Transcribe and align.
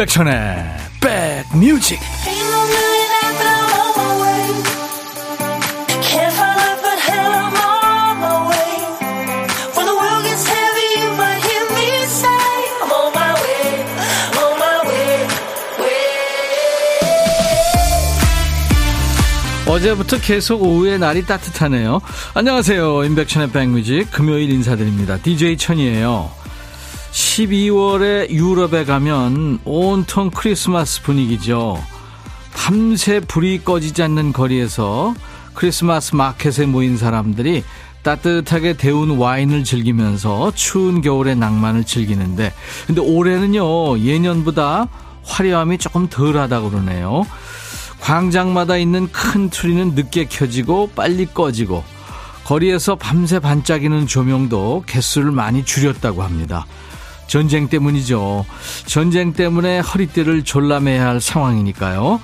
임백천의 0.00 0.32
백뮤직 1.52 2.00
어제부터 19.66 20.18
계속 20.18 20.62
오후에 20.62 20.98
날이 20.98 21.24
따뜻하네요. 21.26 22.00
안녕하세요. 22.34 23.04
임백천의 23.04 23.50
백뮤직 23.50 24.10
금요일 24.10 24.50
인사드립니다. 24.50 25.18
DJ 25.18 25.58
천이에요. 25.58 26.39
12월에 27.40 28.28
유럽에 28.30 28.84
가면 28.84 29.60
온통 29.64 30.30
크리스마스 30.30 31.00
분위기죠. 31.02 31.82
밤새 32.54 33.20
불이 33.20 33.64
꺼지지 33.64 34.02
않는 34.02 34.32
거리에서 34.34 35.14
크리스마스 35.54 36.14
마켓에 36.14 36.66
모인 36.66 36.98
사람들이 36.98 37.64
따뜻하게 38.02 38.74
데운 38.74 39.16
와인을 39.16 39.64
즐기면서 39.64 40.52
추운 40.54 41.00
겨울의 41.00 41.36
낭만을 41.36 41.84
즐기는데 41.84 42.52
근데 42.86 43.00
올해는요 43.00 43.98
예년보다 43.98 44.88
화려함이 45.22 45.78
조금 45.78 46.08
덜하다 46.08 46.60
그러네요. 46.60 47.26
광장마다 48.00 48.76
있는 48.76 49.10
큰 49.12 49.48
트리는 49.48 49.94
늦게 49.94 50.26
켜지고 50.26 50.90
빨리 50.94 51.26
꺼지고 51.26 51.84
거리에서 52.44 52.96
밤새 52.96 53.38
반짝이는 53.38 54.06
조명도 54.06 54.84
개수를 54.86 55.30
많이 55.30 55.64
줄였다고 55.64 56.22
합니다. 56.22 56.66
전쟁 57.30 57.68
때문이죠. 57.68 58.44
전쟁 58.86 59.32
때문에 59.32 59.78
허리띠를 59.78 60.42
졸라매야 60.42 61.06
할 61.06 61.20
상황이니까요. 61.20 62.20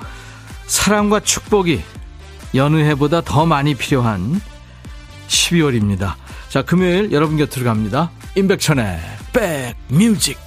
사랑과 0.67 1.21
축복이 1.21 1.81
여느 2.57 2.79
해보다 2.79 3.21
더 3.21 3.47
많이 3.47 3.77
필요한 3.77 4.41
12월입니다. 5.29 6.15
자, 6.49 6.63
금요일 6.63 7.13
여러분 7.13 7.37
곁으로 7.37 7.65
갑니다. 7.65 8.11
임백천의 8.35 8.99
백뮤직. 9.33 10.46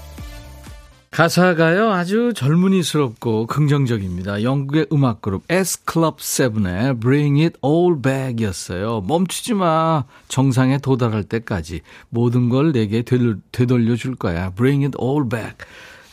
가사가요 1.11 1.91
아주 1.91 2.33
젊은이스럽고 2.35 3.47
긍정적입니다. 3.47 4.43
영국의 4.43 4.87
음악 4.93 5.21
그룹 5.21 5.43
S 5.49 5.79
Club 5.91 6.17
7의 6.17 7.01
Bring 7.01 7.41
It 7.41 7.59
All 7.65 7.99
Back이었어요. 8.01 9.01
멈추지 9.01 9.55
마. 9.55 10.05
정상에 10.27 10.77
도달할 10.77 11.23
때까지 11.23 11.81
모든 12.09 12.49
걸 12.49 12.71
내게 12.71 13.01
되돌려 13.01 13.95
줄 13.95 14.15
거야. 14.15 14.51
Bring 14.51 14.85
It 14.85 14.97
All 15.01 15.27
Back. 15.27 15.57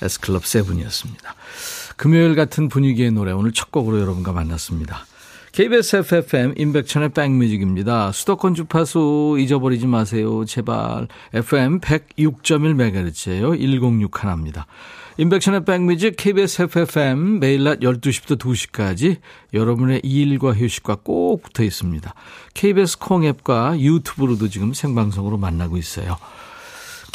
S 0.03 0.19
Club 0.25 0.44
7이었습니다. 0.44 1.34
금요일 1.97 2.34
같은 2.34 2.69
분위기의 2.69 3.10
노래 3.10 3.33
오늘 3.33 3.53
첫 3.53 3.70
곡으로 3.70 4.00
여러분과 4.00 4.33
만났습니다. 4.33 5.06
KBS 5.57 5.97
FFM 5.97 6.53
임백천의 6.59 7.15
백뮤직입니다. 7.15 8.12
수도권 8.12 8.55
주파수 8.55 9.39
잊어버리지 9.41 9.87
마세요. 9.87 10.45
제발. 10.45 11.09
FM 11.33 11.81
106.1MHz예요. 11.81 13.59
106 13.59 14.23
하나입니다. 14.23 14.67
임백천의 15.17 15.65
백뮤직 15.65 16.17
KBS 16.19 16.65
FFM 16.65 17.39
매일 17.39 17.65
낮 17.65 17.81
12시부터 17.81 18.39
2시까지 18.39 19.16
여러분의 19.55 20.03
일과 20.05 20.53
휴식과 20.53 20.97
꼭 20.97 21.43
붙어 21.43 21.62
있습니다. 21.62 22.12
KBS 22.53 22.99
콩앱과 22.99 23.81
유튜브로도 23.81 24.50
지금 24.50 24.75
생방송으로 24.75 25.39
만나고 25.39 25.78
있어요. 25.78 26.19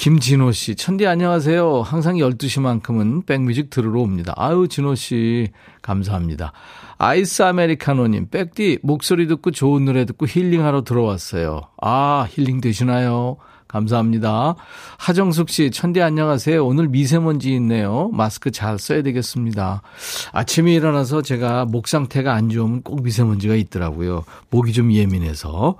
김진호 0.01 0.51
씨, 0.51 0.73
천디 0.73 1.05
안녕하세요. 1.05 1.83
항상 1.83 2.15
12시만큼은 2.15 3.23
백뮤직 3.27 3.69
들으러 3.69 4.01
옵니다. 4.01 4.33
아유, 4.35 4.67
진호 4.67 4.95
씨, 4.95 5.49
감사합니다. 5.83 6.53
아이스 6.97 7.43
아메리카노님, 7.43 8.29
백디, 8.31 8.79
목소리 8.81 9.27
듣고 9.27 9.51
좋은 9.51 9.85
노래 9.85 10.05
듣고 10.05 10.25
힐링하러 10.25 10.85
들어왔어요. 10.85 11.61
아, 11.79 12.25
힐링 12.31 12.61
되시나요? 12.61 13.37
감사합니다. 13.67 14.55
하정숙 14.97 15.49
씨, 15.49 15.69
천디 15.69 16.01
안녕하세요. 16.01 16.65
오늘 16.65 16.87
미세먼지 16.87 17.53
있네요. 17.57 18.09
마스크 18.11 18.49
잘 18.49 18.79
써야 18.79 19.03
되겠습니다. 19.03 19.83
아침에 20.31 20.73
일어나서 20.73 21.21
제가 21.21 21.65
목 21.65 21.87
상태가 21.87 22.33
안 22.33 22.49
좋으면 22.49 22.81
꼭 22.81 23.03
미세먼지가 23.03 23.53
있더라고요. 23.53 24.23
목이 24.49 24.73
좀 24.73 24.91
예민해서. 24.91 25.75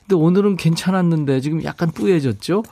근데 0.00 0.16
오늘은 0.16 0.56
괜찮았는데 0.56 1.40
지금 1.40 1.62
약간 1.62 1.92
뿌얘졌죠? 1.92 2.64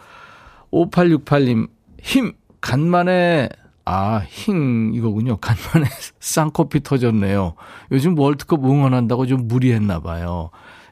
5868님, 0.75 1.69
힘, 2.03 2.33
간만에, 2.61 3.49
아, 3.85 4.23
힝, 4.29 4.93
이거군요. 4.95 5.37
간만에 5.37 5.89
쌍코피 6.19 6.83
터졌네요. 6.83 7.55
요즘 7.93 8.19
월드컵 8.19 8.65
응원한다고 8.65 9.27
좀 9.27 9.47
무리했나 9.47 10.01
봐요. 10.01 10.51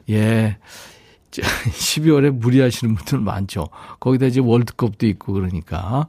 예. 0.09 0.57
12월에 1.31 2.29
무리하시는 2.37 2.93
분들 2.93 3.19
많죠. 3.19 3.69
거기다 3.99 4.27
이제 4.27 4.39
월드컵도 4.39 5.07
있고 5.07 5.33
그러니까. 5.33 6.07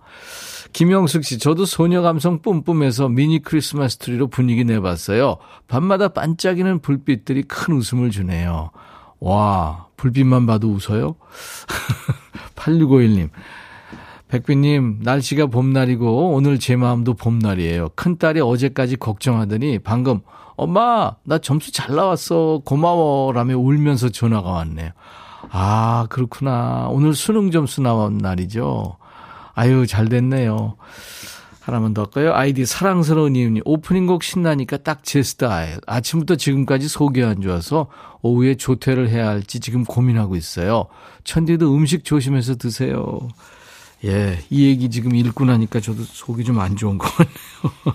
김영숙 0.74 1.24
씨, 1.24 1.38
저도 1.38 1.64
소녀 1.64 2.02
감성 2.02 2.42
뿜뿜해서 2.42 3.08
미니 3.08 3.40
크리스마스 3.40 3.96
트리로 3.96 4.26
분위기 4.26 4.64
내봤어요. 4.64 5.38
밤마다 5.66 6.08
반짝이는 6.08 6.80
불빛들이 6.80 7.44
큰 7.44 7.74
웃음을 7.74 8.10
주네요. 8.10 8.70
와, 9.20 9.86
불빛만 9.96 10.46
봐도 10.46 10.68
웃어요? 10.68 11.16
8651님. 12.56 13.30
백비님, 14.34 14.98
날씨가 15.02 15.46
봄날이고 15.46 16.34
오늘 16.34 16.58
제 16.58 16.74
마음도 16.74 17.14
봄날이에요. 17.14 17.90
큰딸이 17.94 18.40
어제까지 18.40 18.96
걱정하더니 18.96 19.78
방금 19.78 20.22
엄마, 20.56 21.14
나 21.22 21.38
점수 21.38 21.70
잘 21.70 21.94
나왔어. 21.94 22.62
고마워. 22.64 23.32
라며 23.32 23.56
울면서 23.56 24.08
전화가 24.08 24.50
왔네요. 24.50 24.90
아, 25.50 26.06
그렇구나. 26.10 26.88
오늘 26.90 27.14
수능 27.14 27.52
점수 27.52 27.80
나온 27.80 28.18
날이죠. 28.18 28.96
아유, 29.54 29.86
잘 29.86 30.08
됐네요. 30.08 30.74
하나만 31.60 31.94
더 31.94 32.02
할까요? 32.02 32.34
아이디 32.34 32.66
사랑스러운 32.66 33.36
이웃님. 33.36 33.62
오프닝 33.64 34.06
곡 34.08 34.24
신나니까 34.24 34.78
딱 34.78 35.04
제 35.04 35.22
스타일. 35.22 35.78
아침부터 35.86 36.34
지금까지 36.34 36.88
속이 36.88 37.22
안 37.22 37.40
좋아서 37.40 37.86
오후에 38.22 38.56
조퇴를 38.56 39.10
해야 39.10 39.28
할지 39.28 39.60
지금 39.60 39.84
고민하고 39.84 40.34
있어요. 40.34 40.86
천디도 41.22 41.72
음식 41.72 42.04
조심해서 42.04 42.56
드세요. 42.56 43.20
예, 44.04 44.38
이 44.50 44.66
얘기 44.66 44.90
지금 44.90 45.14
읽고 45.14 45.44
나니까 45.44 45.80
저도 45.80 46.02
속이 46.02 46.44
좀 46.44 46.58
안 46.60 46.76
좋은 46.76 46.98
것 46.98 47.08
같네요. 47.14 47.34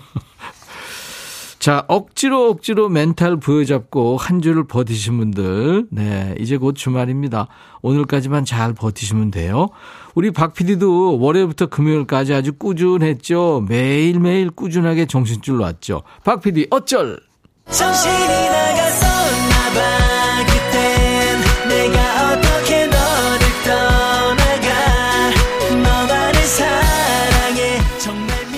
자, 1.60 1.84
억지로 1.88 2.48
억지로 2.48 2.88
멘탈 2.88 3.36
부여잡고 3.36 4.16
한 4.16 4.40
주를 4.40 4.64
버티신 4.66 5.18
분들, 5.18 5.88
네, 5.90 6.34
이제 6.40 6.56
곧 6.56 6.74
주말입니다. 6.74 7.48
오늘까지만 7.82 8.46
잘 8.46 8.72
버티시면 8.72 9.30
돼요. 9.30 9.68
우리 10.14 10.30
박 10.30 10.54
PD도 10.54 11.18
월요일부터 11.20 11.66
금요일까지 11.66 12.32
아주 12.32 12.54
꾸준했죠. 12.54 13.66
매일매일 13.68 14.50
꾸준하게 14.50 15.04
정신줄 15.04 15.58
놨죠. 15.58 16.02
박 16.24 16.40
PD, 16.40 16.66
어쩔! 16.70 17.20
정신이 17.70 18.48
나갔었 18.48 19.09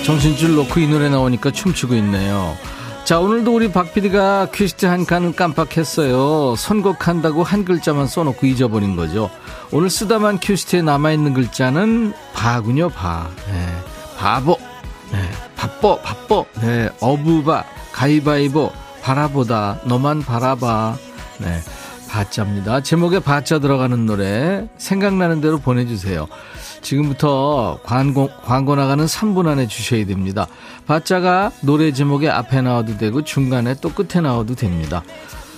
정신줄 0.03 0.55
놓고 0.55 0.81
이 0.81 0.87
노래 0.87 1.09
나오니까 1.09 1.51
춤추고 1.51 1.95
있네요. 1.95 2.57
자, 3.05 3.19
오늘도 3.19 3.55
우리 3.55 3.71
박 3.71 3.93
PD가 3.93 4.47
퀴즈트 4.53 4.85
한 4.85 5.05
칸을 5.05 5.33
깜빡했어요. 5.33 6.55
선곡한다고 6.57 7.43
한 7.43 7.65
글자만 7.65 8.07
써놓고 8.07 8.45
잊어버린 8.45 8.95
거죠. 8.95 9.29
오늘 9.71 9.89
쓰다만 9.89 10.39
퀴즈트에 10.39 10.81
남아있는 10.81 11.33
글자는 11.33 12.13
바군요, 12.33 12.89
바. 12.89 13.29
네, 13.47 13.67
바보. 14.17 14.57
네, 15.11 15.19
바빠, 15.55 15.97
바빠. 16.01 16.43
네, 16.61 16.89
어부바, 16.99 17.63
가위바위보, 17.93 18.71
바라보다, 19.01 19.79
너만 19.85 20.21
바라봐. 20.21 20.97
네, 21.39 21.61
바자입니다. 22.09 22.81
제목에 22.81 23.19
바자 23.19 23.59
들어가는 23.59 24.05
노래 24.05 24.67
생각나는 24.77 25.41
대로 25.41 25.59
보내주세요. 25.59 26.27
지금부터 26.83 27.79
광고, 27.83 28.29
광고 28.43 28.75
나가는 28.75 29.03
3분 29.03 29.47
안에 29.47 29.67
주셔야 29.67 30.05
됩니다. 30.05 30.47
바자가 30.85 31.51
노래 31.61 31.91
제목에 31.91 32.29
앞에 32.29 32.61
나와도 32.61 32.97
되고 32.97 33.23
중간에 33.23 33.75
또 33.81 33.89
끝에 33.89 34.21
나와도 34.21 34.55
됩니다. 34.55 35.03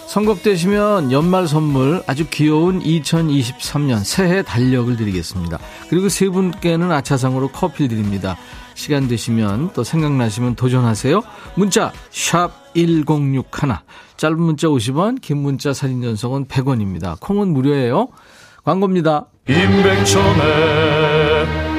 선곡되시면 0.07 1.11
연말 1.11 1.47
선물 1.47 2.03
아주 2.07 2.27
귀여운 2.29 2.79
2023년 2.79 4.03
새해 4.03 4.43
달력을 4.43 4.95
드리겠습니다. 4.95 5.59
그리고 5.89 6.09
세 6.09 6.29
분께는 6.29 6.91
아차상으로 6.91 7.49
커피 7.49 7.87
드립니다. 7.87 8.37
시간 8.75 9.07
되시면 9.07 9.71
또 9.73 9.83
생각나시면 9.83 10.55
도전하세요. 10.55 11.21
문자 11.55 11.91
1061, 12.11 13.43
짧은 14.17 14.39
문자 14.39 14.67
50원, 14.67 15.21
긴 15.21 15.37
문자 15.37 15.73
사진 15.73 16.01
전송은 16.01 16.45
100원입니다. 16.45 17.19
콩은 17.19 17.49
무료예요. 17.49 18.09
광고입니다. 18.63 19.27
임백천의 19.47 21.14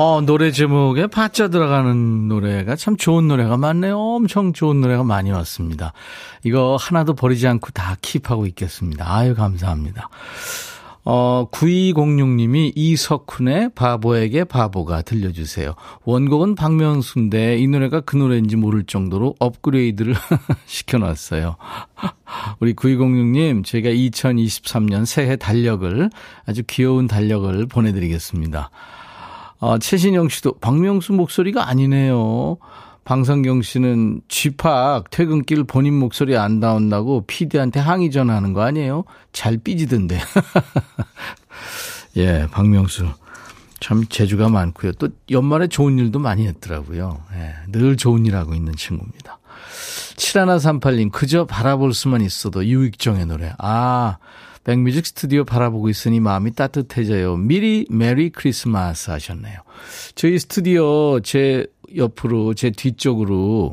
어, 0.00 0.20
노래 0.20 0.52
제목에 0.52 1.08
파자 1.08 1.48
들어가는 1.48 2.28
노래가 2.28 2.76
참 2.76 2.96
좋은 2.96 3.26
노래가 3.26 3.56
많네요. 3.56 3.98
엄청 3.98 4.52
좋은 4.52 4.80
노래가 4.80 5.02
많이 5.02 5.32
왔습니다. 5.32 5.92
이거 6.44 6.76
하나도 6.78 7.14
버리지 7.14 7.48
않고 7.48 7.70
다 7.72 7.96
킵하고 8.00 8.46
있겠습니다. 8.46 9.12
아유, 9.12 9.34
감사합니다. 9.34 10.08
어, 11.04 11.48
9206님이 11.50 12.74
이석훈의 12.76 13.70
바보에게 13.74 14.44
바보가 14.44 15.02
들려주세요. 15.02 15.74
원곡은 16.04 16.54
박명수인데 16.54 17.58
이 17.58 17.66
노래가 17.66 18.00
그 18.00 18.14
노래인지 18.14 18.54
모를 18.54 18.84
정도로 18.84 19.34
업그레이드를 19.40 20.14
시켜놨어요. 20.66 21.56
우리 22.60 22.72
9206님, 22.74 23.64
저희가 23.64 23.88
2023년 23.90 25.06
새해 25.06 25.34
달력을, 25.34 26.08
아주 26.46 26.62
귀여운 26.68 27.08
달력을 27.08 27.66
보내드리겠습니다. 27.66 28.70
어, 29.60 29.78
최신영 29.78 30.28
씨도 30.28 30.58
박명수 30.60 31.12
목소리가 31.12 31.68
아니네요. 31.68 32.58
방성경 33.04 33.62
씨는 33.62 34.20
쥐팍 34.28 35.10
퇴근길 35.10 35.64
본인 35.64 35.98
목소리 35.98 36.36
안 36.36 36.60
나온다고 36.60 37.24
PD한테 37.26 37.80
항의 37.80 38.10
전화하는 38.10 38.52
거 38.52 38.60
아니에요? 38.60 39.04
잘 39.32 39.56
삐지던데. 39.56 40.20
예, 42.18 42.46
박명수. 42.50 43.06
참 43.80 44.04
재주가 44.08 44.48
많고요. 44.48 44.92
또 44.92 45.08
연말에 45.30 45.68
좋은 45.68 45.98
일도 45.98 46.18
많이 46.18 46.46
했더라고요. 46.46 47.22
예, 47.34 47.54
늘 47.72 47.96
좋은 47.96 48.26
일 48.26 48.36
하고 48.36 48.54
있는 48.54 48.74
친구입니다. 48.74 49.38
7138님, 50.16 51.10
그저 51.10 51.46
바라볼 51.46 51.94
수만 51.94 52.20
있어도 52.20 52.66
유익정의 52.66 53.26
노래. 53.26 53.54
아, 53.58 54.18
백뮤직 54.68 55.06
스튜디오 55.06 55.44
바라보고 55.44 55.88
있으니 55.88 56.20
마음이 56.20 56.50
따뜻해져요. 56.52 57.38
미리 57.38 57.86
메리 57.88 58.28
크리스마스 58.28 59.10
하셨네요. 59.10 59.60
저희 60.14 60.38
스튜디오 60.38 61.20
제 61.20 61.66
옆으로 61.96 62.52
제 62.52 62.68
뒤쪽으로 62.68 63.72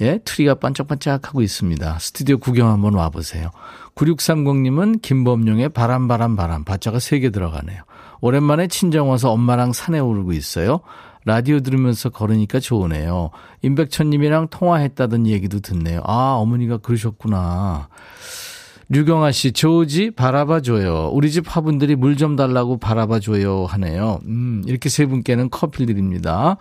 예, 0.00 0.18
트리가 0.24 0.56
반짝반짝하고 0.56 1.40
있습니다. 1.40 2.00
스튜디오 2.00 2.38
구경 2.38 2.68
한번 2.68 2.94
와보세요. 2.94 3.52
9630님은 3.94 5.02
김범용의 5.02 5.68
바람, 5.68 6.08
바람, 6.08 6.34
바람. 6.34 6.64
바자가 6.64 6.98
3개 6.98 7.32
들어가네요. 7.32 7.84
오랜만에 8.20 8.66
친정 8.66 9.10
와서 9.10 9.30
엄마랑 9.30 9.72
산에 9.72 10.00
오르고 10.00 10.32
있어요. 10.32 10.80
라디오 11.24 11.60
들으면서 11.60 12.08
걸으니까 12.08 12.58
좋으네요. 12.58 13.30
임백천님이랑 13.62 14.48
통화했다던 14.48 15.28
얘기도 15.28 15.60
듣네요. 15.60 16.00
아, 16.02 16.32
어머니가 16.38 16.78
그러셨구나. 16.78 17.88
류경아 18.88 19.32
씨, 19.32 19.52
조지 19.52 20.10
바라봐줘요. 20.10 21.10
우리 21.12 21.30
집 21.30 21.44
화분들이 21.54 21.96
물 21.96 22.14
좀 22.16 22.36
달라고 22.36 22.78
바라봐줘요 22.78 23.66
하네요. 23.66 24.20
음, 24.26 24.62
이렇게 24.66 24.88
세 24.88 25.04
분께는 25.06 25.50
커피 25.50 25.84
드립니다. 25.86 26.56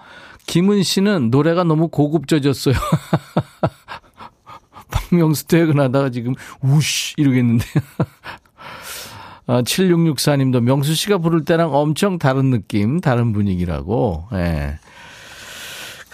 김은 0.48 0.82
씨는 0.84 1.30
노래가 1.30 1.64
너무 1.64 1.90
고급져졌어요. 1.90 2.74
박명수 4.90 5.48
퇴근하다가 5.48 6.10
지금 6.10 6.34
우쉬 6.62 7.14
이러겠는데. 7.18 7.66
아, 9.46 9.62
7664님도 9.62 10.62
명수 10.62 10.96
씨가 10.96 11.20
부를 11.20 11.44
때랑 11.46 11.74
엄청 11.74 12.18
다른 12.18 12.50
느낌, 12.50 13.00
다른 13.00 13.32
분위기라고. 13.34 14.26
예. 14.34 14.80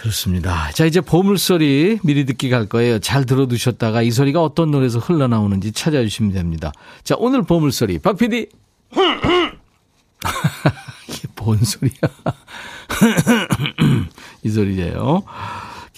그렇습니다. 0.00 0.70
자, 0.72 0.86
이제 0.86 1.00
보물소리 1.00 1.98
미리 2.02 2.24
듣기 2.24 2.48
갈 2.48 2.66
거예요. 2.66 2.98
잘 2.98 3.26
들어두셨다가 3.26 4.02
이 4.02 4.10
소리가 4.10 4.42
어떤 4.42 4.70
노래에서 4.70 4.98
흘러나오는지 4.98 5.72
찾아주시면 5.72 6.32
됩니다. 6.32 6.72
자, 7.04 7.14
오늘 7.18 7.42
보물소리. 7.42 7.98
박 7.98 8.16
PD. 8.16 8.48
이게 11.08 11.28
뭔 11.36 11.58
소리야? 11.58 11.92
이 14.42 14.48
소리예요. 14.48 15.22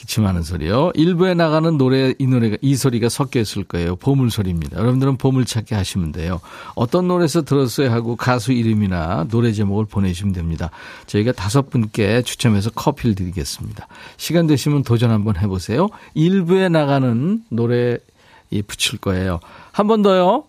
기침하는 0.06 0.42
소리요. 0.42 0.90
일부에 0.94 1.32
나가는 1.34 1.78
노래, 1.78 2.12
이 2.18 2.26
노래가, 2.26 2.56
이 2.60 2.74
소리가 2.74 3.08
섞여 3.08 3.38
있을 3.38 3.62
거예요. 3.62 3.94
보물 3.94 4.32
소리입니다. 4.32 4.76
여러분들은 4.78 5.16
보물 5.16 5.44
찾기 5.44 5.74
하시면 5.74 6.10
돼요. 6.10 6.40
어떤 6.74 7.06
노래에서 7.06 7.42
들었어요 7.42 7.88
하고 7.92 8.16
가수 8.16 8.50
이름이나 8.52 9.26
노래 9.30 9.52
제목을 9.52 9.84
보내주시면 9.86 10.32
됩니다. 10.34 10.70
저희가 11.06 11.30
다섯 11.30 11.70
분께 11.70 12.22
추첨해서 12.22 12.70
커피를 12.70 13.14
드리겠습니다. 13.14 13.86
시간 14.16 14.48
되시면 14.48 14.82
도전 14.82 15.12
한번 15.12 15.36
해보세요. 15.36 15.88
일부에 16.14 16.68
나가는 16.68 17.40
노래 17.48 17.98
붙일 18.66 18.98
거예요. 18.98 19.38
한 19.70 19.86
번 19.86 20.02
더요. 20.02 20.44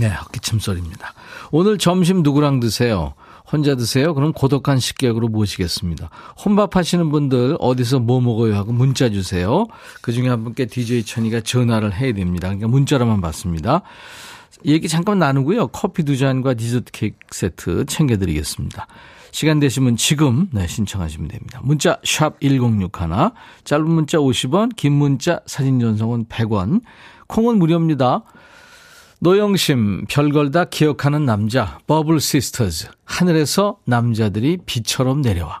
네, 0.00 0.12
기침 0.32 0.58
소리입니다. 0.58 1.14
오늘 1.52 1.78
점심 1.78 2.22
누구랑 2.24 2.58
드세요? 2.58 3.14
혼자 3.50 3.76
드세요? 3.76 4.14
그럼 4.14 4.32
고독한 4.32 4.78
식객으로 4.78 5.28
모시겠습니다. 5.28 6.10
혼밥 6.44 6.76
하시는 6.76 7.10
분들 7.10 7.56
어디서 7.60 8.00
뭐 8.00 8.20
먹어요 8.20 8.56
하고 8.56 8.72
문자 8.72 9.08
주세요. 9.08 9.66
그 10.02 10.12
중에 10.12 10.28
한 10.28 10.44
분께 10.44 10.66
DJ 10.66 11.04
천이가 11.04 11.40
전화를 11.40 11.94
해야 11.94 12.12
됩니다. 12.12 12.48
그러니까 12.48 12.68
문자로만 12.68 13.20
받습니다. 13.20 13.82
얘기 14.64 14.88
잠깐 14.88 15.18
나누고요. 15.18 15.68
커피 15.68 16.02
두 16.02 16.16
잔과 16.16 16.54
디저트 16.54 16.92
케이크 16.92 17.16
세트 17.30 17.86
챙겨드리겠습니다. 17.86 18.86
시간 19.36 19.60
되시면 19.60 19.96
지금 19.96 20.48
네, 20.50 20.66
신청하시면 20.66 21.28
됩니다. 21.28 21.60
문자 21.62 21.98
샵 22.04 22.40
1061, 22.40 22.90
짧은 23.64 23.84
문자 23.86 24.16
50원, 24.16 24.74
긴 24.76 24.94
문자 24.94 25.40
사진 25.44 25.78
전송은 25.78 26.24
100원, 26.26 26.80
콩은 27.26 27.58
무료입니다. 27.58 28.22
노영심, 29.18 30.04
별걸 30.08 30.50
다 30.50 30.66
기억하는 30.66 31.24
남자, 31.24 31.78
버블 31.86 32.20
시스터즈. 32.20 32.88
하늘에서 33.04 33.78
남자들이 33.86 34.58
비처럼 34.66 35.22
내려와. 35.22 35.60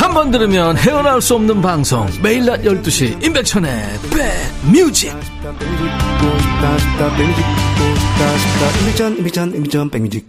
한 0.00 0.14
번 0.14 0.30
들으면 0.30 0.76
헤어나올 0.76 1.20
수 1.20 1.34
없는 1.34 1.60
방송. 1.60 2.06
매일 2.22 2.44
낮 2.46 2.62
12시 2.62 3.22
임백천의 3.24 3.70
백뮤직 9.90 10.26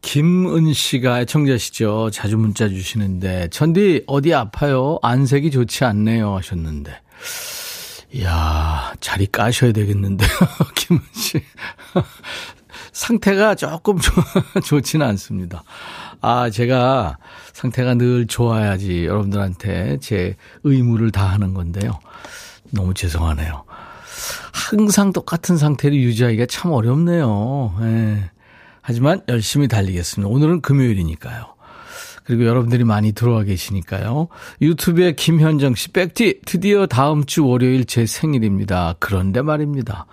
김은 0.00 0.72
씨가 0.72 1.24
청자시죠. 1.24 2.10
자주 2.12 2.36
문자 2.38 2.68
주시는데 2.68 3.48
천디 3.50 4.04
어디 4.06 4.32
아파요? 4.34 4.98
안색이 5.02 5.50
좋지 5.50 5.84
않네요. 5.84 6.36
하셨는데. 6.36 7.00
이야 8.14 8.92
자리 9.00 9.26
까셔야 9.26 9.72
되겠는데요 9.72 10.28
김은 10.76 11.00
씨. 11.14 11.40
상태가 12.92 13.54
조금 13.54 13.98
좋, 13.98 14.12
좋지는 14.64 15.04
않습니다 15.08 15.62
아 16.20 16.50
제가 16.50 17.18
상태가 17.52 17.94
늘 17.94 18.26
좋아야지 18.26 19.06
여러분들한테 19.06 19.98
제 20.00 20.36
의무를 20.64 21.10
다하는 21.10 21.54
건데요. 21.54 21.98
너무 22.70 22.94
죄송하네요. 22.94 23.64
항상 24.52 25.12
똑같은 25.12 25.56
상태를 25.56 25.96
유지하기가 25.96 26.46
참 26.46 26.72
어렵네요. 26.72 27.74
예. 27.82 28.30
하지만 28.82 29.22
열심히 29.28 29.68
달리겠습니다. 29.68 30.28
오늘은 30.28 30.60
금요일이니까요. 30.60 31.54
그리고 32.24 32.44
여러분들이 32.44 32.84
많이 32.84 33.12
들어와 33.12 33.42
계시니까요. 33.42 34.28
유튜브에 34.60 35.12
김현정 35.12 35.74
씨, 35.74 35.88
백티, 35.92 36.40
드디어 36.44 36.86
다음 36.86 37.24
주 37.24 37.46
월요일 37.46 37.86
제 37.86 38.04
생일입니다. 38.04 38.96
그런데 38.98 39.40
말입니다. 39.40 40.06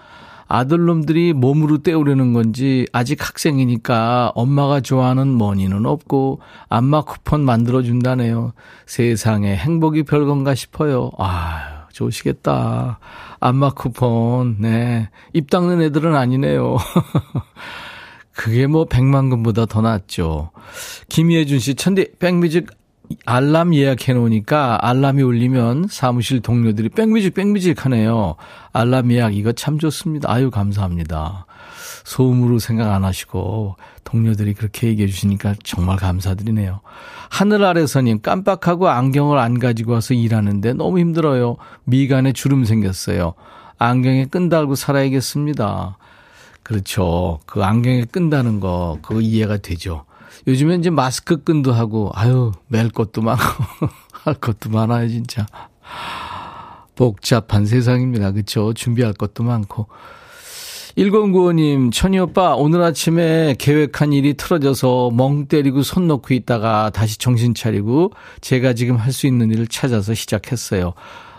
아들놈들이 0.47 1.33
몸으로 1.33 1.79
때우려는 1.79 2.33
건지 2.33 2.85
아직 2.91 3.27
학생이니까 3.27 4.31
엄마가 4.35 4.81
좋아하는 4.81 5.37
머니는 5.37 5.85
없고 5.85 6.39
안마 6.69 7.01
쿠폰 7.01 7.43
만들어준다네요. 7.43 8.53
세상에 8.85 9.55
행복이 9.55 10.03
별건가 10.03 10.53
싶어요. 10.53 11.11
아 11.17 11.87
좋으시겠다. 11.91 12.99
안마 13.39 13.71
쿠폰, 13.71 14.57
네. 14.59 15.09
입 15.33 15.49
닦는 15.49 15.81
애들은 15.81 16.15
아니네요. 16.15 16.77
그게 18.35 18.67
뭐 18.67 18.85
백만금보다 18.85 19.65
더 19.65 19.81
낫죠. 19.81 20.51
김희애준 21.09 21.59
씨, 21.59 21.75
천디, 21.75 22.15
백뮤직 22.19 22.67
알람 23.25 23.73
예약해 23.73 24.13
놓으니까 24.13 24.79
알람이 24.87 25.21
울리면 25.21 25.87
사무실 25.89 26.41
동료들이 26.41 26.89
백뮤직 26.89 27.33
백뮤직 27.33 27.85
하네요. 27.85 28.35
알람 28.73 29.11
예약 29.11 29.35
이거 29.35 29.51
참 29.51 29.79
좋습니다. 29.79 30.31
아유 30.31 30.51
감사합니다. 30.51 31.45
소음으로 32.03 32.59
생각 32.59 32.93
안 32.93 33.03
하시고 33.03 33.75
동료들이 34.03 34.53
그렇게 34.53 34.87
얘기해 34.87 35.07
주시니까 35.07 35.55
정말 35.63 35.97
감사드리네요. 35.97 36.81
하늘 37.29 37.63
아래서님 37.63 38.21
깜빡하고 38.21 38.89
안경을 38.89 39.37
안 39.37 39.59
가지고 39.59 39.93
와서 39.93 40.13
일하는데 40.13 40.73
너무 40.73 40.99
힘들어요. 40.99 41.57
미간에 41.83 42.31
주름 42.31 42.63
생겼어요. 42.65 43.33
안경에 43.77 44.25
끈 44.25 44.49
달고 44.49 44.75
살아야겠습니다. 44.75 45.97
그렇죠. 46.63 47.39
그 47.45 47.63
안경에 47.63 48.05
끈다는 48.05 48.59
거 48.59 48.99
그거 49.01 49.21
이해가 49.21 49.57
되죠. 49.57 50.05
요즘엔 50.47 50.79
이제 50.81 50.89
마스크 50.89 51.43
끈도 51.43 51.73
하고, 51.73 52.11
아유, 52.13 52.51
멜 52.67 52.89
것도 52.89 53.21
많고, 53.21 53.43
할 54.11 54.33
것도 54.35 54.69
많아요, 54.69 55.07
진짜. 55.09 55.45
복잡한 56.95 57.65
세상입니다. 57.65 58.31
그쵸? 58.31 58.73
준비할 58.73 59.13
것도 59.13 59.43
많고. 59.43 59.87
1095님, 60.97 61.91
천희 61.91 62.19
오빠, 62.19 62.55
오늘 62.55 62.81
아침에 62.81 63.55
계획한 63.59 64.13
일이 64.13 64.35
틀어져서 64.35 65.11
멍 65.11 65.47
때리고 65.47 65.83
손 65.83 66.07
놓고 66.07 66.33
있다가 66.33 66.89
다시 66.91 67.17
정신 67.17 67.53
차리고 67.53 68.11
제가 68.39 68.73
지금 68.73 68.95
할 68.95 69.11
수 69.11 69.27
있는 69.27 69.51
일을 69.51 69.67
찾아서 69.67 70.13
시작했어요. 70.13 70.93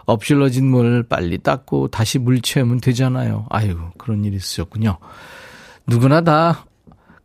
엎질러진 0.05 0.71
물 0.71 1.05
빨리 1.09 1.39
닦고 1.39 1.89
다시 1.89 2.19
물 2.19 2.43
채우면 2.43 2.81
되잖아요. 2.83 3.47
아유, 3.49 3.79
그런 3.97 4.25
일이 4.27 4.37
있으셨군요. 4.37 4.99
누구나 5.87 6.21
다 6.21 6.67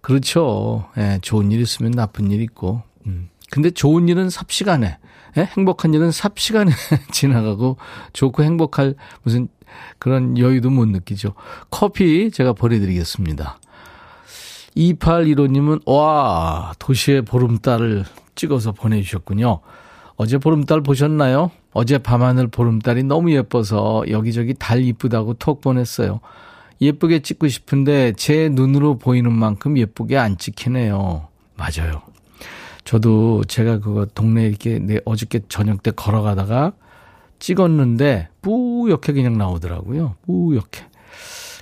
그렇죠. 0.01 0.87
예, 0.97 1.19
좋은 1.21 1.51
일 1.51 1.61
있으면 1.61 1.91
나쁜 1.91 2.31
일 2.31 2.41
있고. 2.41 2.81
음. 3.05 3.29
근데 3.49 3.69
좋은 3.69 4.07
일은 4.07 4.29
삽시간에, 4.29 4.97
예? 5.37 5.49
행복한 5.57 5.93
일은 5.93 6.11
삽시간에 6.11 6.71
지나가고 7.11 7.77
좋고 8.13 8.43
행복할 8.43 8.95
무슨 9.23 9.47
그런 9.99 10.37
여유도 10.37 10.69
못 10.69 10.87
느끼죠. 10.87 11.33
커피 11.69 12.31
제가 12.31 12.53
보내드리겠습니다. 12.53 13.59
2815님은, 14.75 15.81
와, 15.85 16.73
도시의 16.79 17.23
보름달을 17.23 18.05
찍어서 18.35 18.71
보내주셨군요. 18.71 19.59
어제 20.15 20.37
보름달 20.37 20.81
보셨나요? 20.81 21.51
어제 21.73 21.97
밤하늘 21.97 22.47
보름달이 22.47 23.03
너무 23.03 23.31
예뻐서 23.31 24.03
여기저기 24.09 24.53
달 24.57 24.81
이쁘다고 24.83 25.35
톡 25.35 25.61
보냈어요. 25.61 26.19
예쁘게 26.81 27.19
찍고 27.19 27.47
싶은데 27.47 28.13
제 28.13 28.49
눈으로 28.49 28.97
보이는 28.97 29.31
만큼 29.31 29.77
예쁘게 29.77 30.17
안 30.17 30.37
찍히네요. 30.37 31.27
맞아요. 31.55 32.01
저도 32.83 33.43
제가 33.43 33.79
그거 33.79 34.05
동네 34.05 34.47
이렇게 34.47 34.79
내 34.79 34.97
어저께 35.05 35.41
저녁 35.47 35.83
때 35.83 35.91
걸어가다가 35.91 36.73
찍었는데 37.39 38.29
뿌옇게 38.41 39.13
그냥 39.13 39.37
나오더라고요. 39.37 40.15
뿌옇게. 40.25 40.85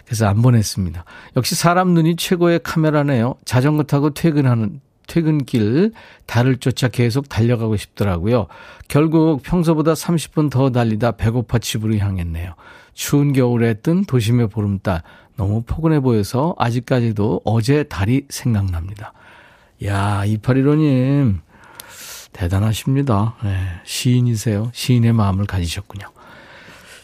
그래서 0.05 0.27
안 0.27 0.41
보냈습니다. 0.41 1.03
역시 1.35 1.55
사람 1.55 1.93
눈이 1.93 2.15
최고의 2.15 2.61
카메라네요. 2.63 3.35
자전거 3.45 3.83
타고 3.83 4.11
퇴근하는 4.11 4.81
퇴근길 5.09 5.91
달을 6.27 6.57
쫓아 6.57 6.87
계속 6.87 7.27
달려가고 7.27 7.75
싶더라고요. 7.75 8.47
결국 8.87 9.41
평소보다 9.43 9.93
30분 9.93 10.49
더 10.49 10.69
달리다 10.69 11.13
배고파 11.13 11.57
집으로 11.57 11.97
향했네요. 11.97 12.53
추운 12.93 13.33
겨울에 13.33 13.73
뜬 13.73 14.05
도심의 14.05 14.49
보름달 14.49 15.01
너무 15.35 15.63
포근해 15.63 15.99
보여서 15.99 16.55
아직까지도 16.57 17.41
어제 17.43 17.83
달이 17.83 18.25
생각납니다. 18.29 19.13
야, 19.85 20.21
2815님 20.25 21.39
대단하십니다. 22.31 23.35
네, 23.43 23.57
시인이세요. 23.83 24.69
시인의 24.73 25.13
마음을 25.13 25.45
가지셨군요. 25.45 26.05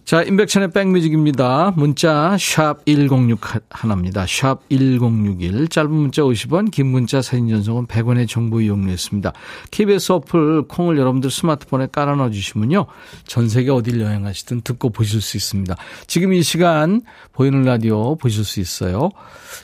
자, 0.06 0.22
임백천의 0.22 0.70
백뮤직입니다. 0.70 1.74
문자 1.76 2.38
샵 2.40 2.86
1061 2.86 3.62
하나입니다. 3.72 4.28
샵 4.28 4.60
1061. 4.70 5.68
짧은 5.68 5.92
문자 5.92 6.22
50원, 6.22 6.70
긴 6.70 6.86
문자 6.92 7.24
사진 7.24 7.50
전송은 7.50 7.88
100원의 7.88 8.30
정보 8.30 8.62
이용료였습니다. 8.62 9.34
KBS 9.72 10.12
어플 10.12 10.68
콩을 10.68 11.00
여러분들 11.00 11.32
스마트폰에 11.32 11.88
깔아 11.92 12.18
넣어 12.18 12.30
주시면요. 12.30 12.86
전 13.26 13.50
세계 13.50 13.72
어딜 13.72 14.00
여행하시든 14.00 14.62
듣고 14.62 14.92
보실 14.92 15.22
수 15.22 15.38
있습니다. 15.38 15.76
지금 16.06 16.34
이 16.34 16.44
시간 16.44 17.02
보이는 17.34 17.64
라디오 17.64 18.16
보실 18.16 18.46
수 18.46 18.60
있어요. 18.60 19.10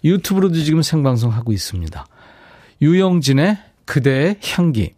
유튜브로도 0.04 0.56
지금 0.56 0.82
생방송 0.82 1.32
하고 1.32 1.54
있습니다. 1.54 2.04
유영진의 2.82 3.60
그대의 3.86 4.38
향기. 4.44 4.96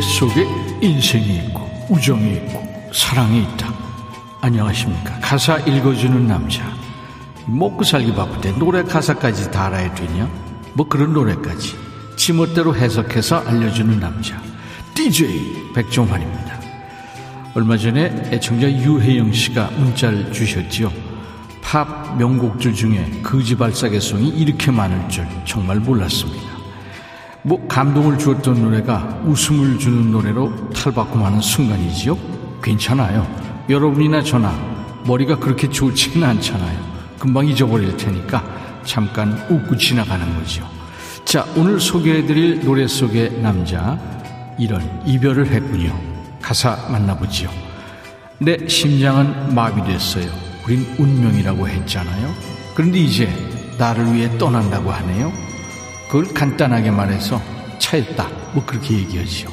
속에 0.00 0.46
인생이 0.80 1.36
있고 1.36 1.68
우정이 1.88 2.34
있고 2.34 2.62
사랑이 2.92 3.42
있다. 3.42 3.72
안녕하십니까. 4.40 5.18
가사 5.20 5.58
읽어주는 5.58 6.26
남자. 6.26 6.64
먹고 7.46 7.84
살기 7.84 8.14
때 8.40 8.52
노래 8.58 8.82
가사까지 8.82 9.50
다 9.50 9.66
알아야 9.66 9.94
되냐? 9.94 10.28
뭐 10.74 10.88
그런 10.88 11.12
노래까지 11.12 11.76
지멋대로 12.16 12.74
해석해서 12.76 13.44
알려주는 13.46 13.98
남자. 13.98 14.40
DJ 14.94 15.72
백종환입니다. 15.74 16.60
얼마 17.54 17.76
전에 17.76 18.12
애청자 18.32 18.70
유혜영 18.70 19.32
씨가 19.32 19.70
문자를 19.76 20.32
주셨지요. 20.32 20.92
팝 21.60 22.16
명곡들 22.18 22.74
중에 22.74 23.20
거지발사계송이 23.22 24.28
이렇게 24.28 24.70
많을 24.70 25.08
줄 25.08 25.26
정말 25.44 25.78
몰랐습니다. 25.78 26.49
뭐 27.42 27.66
감동을 27.66 28.18
주었던 28.18 28.62
노래가 28.62 29.22
웃음을 29.24 29.78
주는 29.78 30.10
노래로 30.10 30.70
탈바꿈하는 30.70 31.40
순간이지요. 31.40 32.16
괜찮아요. 32.62 33.26
여러분이나 33.68 34.22
저나 34.22 34.52
머리가 35.06 35.38
그렇게 35.38 35.68
좋지는 35.68 36.26
않잖아요. 36.28 36.78
금방 37.18 37.46
잊어버릴 37.46 37.96
테니까 37.96 38.44
잠깐 38.84 39.32
웃고 39.50 39.76
지나가는 39.76 40.34
거죠. 40.36 40.68
자, 41.24 41.46
오늘 41.56 41.80
소개해드릴 41.80 42.64
노래 42.64 42.86
속의 42.86 43.40
남자 43.40 43.98
이런 44.58 44.82
이별을 45.06 45.46
했군요. 45.46 45.98
가사 46.42 46.76
만나보지요. 46.90 47.48
내 48.38 48.66
심장은 48.66 49.54
마비됐어요. 49.54 50.26
우린 50.66 50.86
운명이라고 50.98 51.68
했잖아요. 51.68 52.34
그런데 52.74 52.98
이제 52.98 53.28
나를 53.78 54.12
위해 54.12 54.36
떠난다고 54.38 54.90
하네요. 54.90 55.49
그걸 56.10 56.34
간단하게 56.34 56.90
말해서 56.90 57.40
차였다. 57.78 58.28
뭐 58.52 58.64
그렇게 58.66 58.94
얘기하지요. 58.94 59.48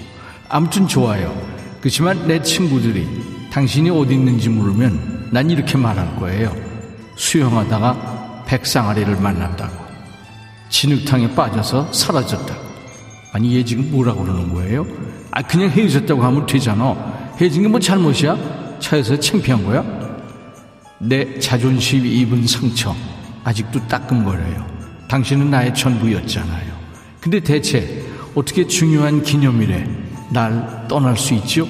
아무튼 0.50 0.88
좋아요. 0.88 1.40
그렇지만 1.80 2.28
내 2.28 2.42
친구들이 2.42 3.08
당신이 3.52 3.92
어디 3.92 4.16
있는지 4.16 4.50
물으면 4.50 5.30
난 5.32 5.52
이렇게 5.52 5.78
말할 5.78 6.16
거예요. 6.16 6.52
수영하다가 7.16 8.46
백상아리를 8.48 9.18
만났다고. 9.18 9.86
진흙탕에 10.70 11.36
빠져서 11.36 11.94
사라졌다고. 11.94 12.68
아니 13.34 13.56
얘 13.56 13.64
지금 13.64 13.92
뭐라고 13.92 14.24
그러는 14.24 14.52
거예요? 14.52 14.88
아 15.30 15.44
그냥 15.44 15.70
헤어졌다고 15.70 16.24
하면 16.24 16.48
되잖아. 16.48 16.96
헤어진 17.40 17.62
게 17.62 17.68
뭐 17.70 17.80
잘못이야? 17.80 18.80
차에서 18.80 19.20
창피한 19.20 19.64
거야? 19.64 19.84
내 21.00 21.38
자존심이 21.38 22.10
입은 22.22 22.48
상처 22.48 22.96
아직도 23.44 23.88
따끔거려요. 23.88 24.77
당신은 25.08 25.50
나의 25.50 25.74
전부였잖아요. 25.74 26.78
근데 27.22 27.40
대체 27.40 28.06
어떻게 28.36 28.68
중요한 28.68 29.24
기념일에 29.24 29.88
날 30.32 30.86
떠날 30.88 31.18
수 31.18 31.34
있죠? 31.36 31.68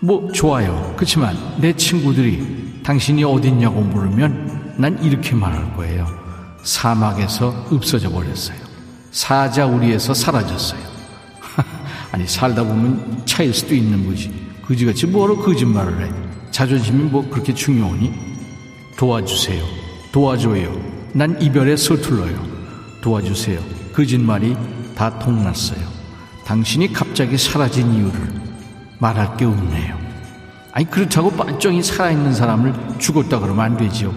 뭐 0.00 0.30
좋아요. 0.32 0.94
그렇지만 0.96 1.36
내 1.58 1.72
친구들이 1.74 2.80
당신이 2.82 3.24
어딨냐고 3.24 3.80
물으면 3.80 4.74
난 4.78 5.02
이렇게 5.02 5.34
말할 5.34 5.74
거예요. 5.74 6.06
사막에서 6.62 7.66
없어져 7.70 8.10
버렸어요. 8.10 8.58
사자우리에서 9.10 10.12
사라졌어요. 10.14 10.80
아니 12.12 12.26
살다 12.26 12.62
보면 12.64 13.22
차일 13.24 13.54
수도 13.54 13.74
있는 13.74 14.06
거지. 14.06 14.32
그지같이 14.66 15.06
뭐로 15.06 15.38
거짓말을 15.38 16.06
해. 16.06 16.10
자존심이 16.50 17.04
뭐 17.04 17.28
그렇게 17.28 17.54
중요하니? 17.54 18.12
도와주세요. 18.96 19.62
도와줘요. 20.12 20.74
난 21.12 21.40
이별에 21.40 21.76
서툴러요. 21.76 22.45
도와주세요. 23.06 23.60
거짓말이 23.94 24.56
다 24.96 25.16
통났어요. 25.20 25.78
당신이 26.44 26.92
갑자기 26.92 27.38
사라진 27.38 27.92
이유를 27.94 28.20
말할 28.98 29.36
게 29.36 29.44
없네요. 29.44 29.96
아니 30.72 30.90
그렇다고 30.90 31.30
빤쩡히 31.30 31.84
살아있는 31.84 32.34
사람을 32.34 32.74
죽었다 32.98 33.38
그러면 33.38 33.64
안 33.64 33.76
되지요. 33.76 34.12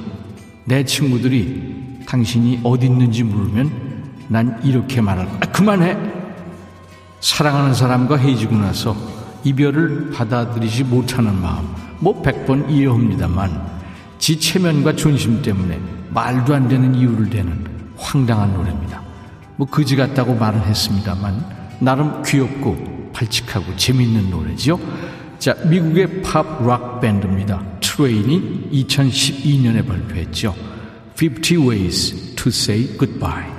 내 0.66 0.84
친구들이 0.84 2.00
당신이 2.08 2.62
어디 2.64 2.88
있는지 2.88 3.24
물으면 3.24 3.72
난 4.28 4.60
이렇게 4.64 5.02
말할. 5.02 5.28
아, 5.40 5.46
그만해. 5.52 5.96
사랑하는 7.20 7.76
사람과 7.76 8.18
헤어지고 8.18 8.56
나서 8.58 8.96
이별을 9.44 10.10
받아들이지 10.12 10.86
못하는 10.86 11.40
마음 11.40 11.68
뭐 12.00 12.24
백 12.24 12.48
번 12.48 12.68
이해합니다만 12.68 13.70
지 14.18 14.40
체면과 14.40 14.96
존심 14.96 15.44
때문에 15.44 15.80
말도 16.10 16.56
안 16.56 16.68
되는 16.68 16.96
이유를 16.96 17.30
대는 17.30 17.79
황당한 18.00 18.54
노래입니다. 18.54 19.02
뭐 19.56 19.68
그지 19.68 19.96
같다고 19.96 20.36
말은 20.36 20.62
했습니다만 20.62 21.78
나름 21.80 22.22
귀엽고 22.24 23.12
발칙하고 23.14 23.76
재밌는 23.76 24.30
노래지요. 24.30 24.80
자, 25.38 25.54
미국의 25.66 26.22
팝 26.22 26.66
락 26.66 27.00
밴드입니다. 27.00 27.62
트레인이 27.80 28.70
2012년에 28.72 29.86
발표했죠. 29.88 30.56
50 31.16 31.68
Ways 31.68 32.36
to 32.36 32.50
Say 32.50 32.98
Goodbye. 32.98 33.59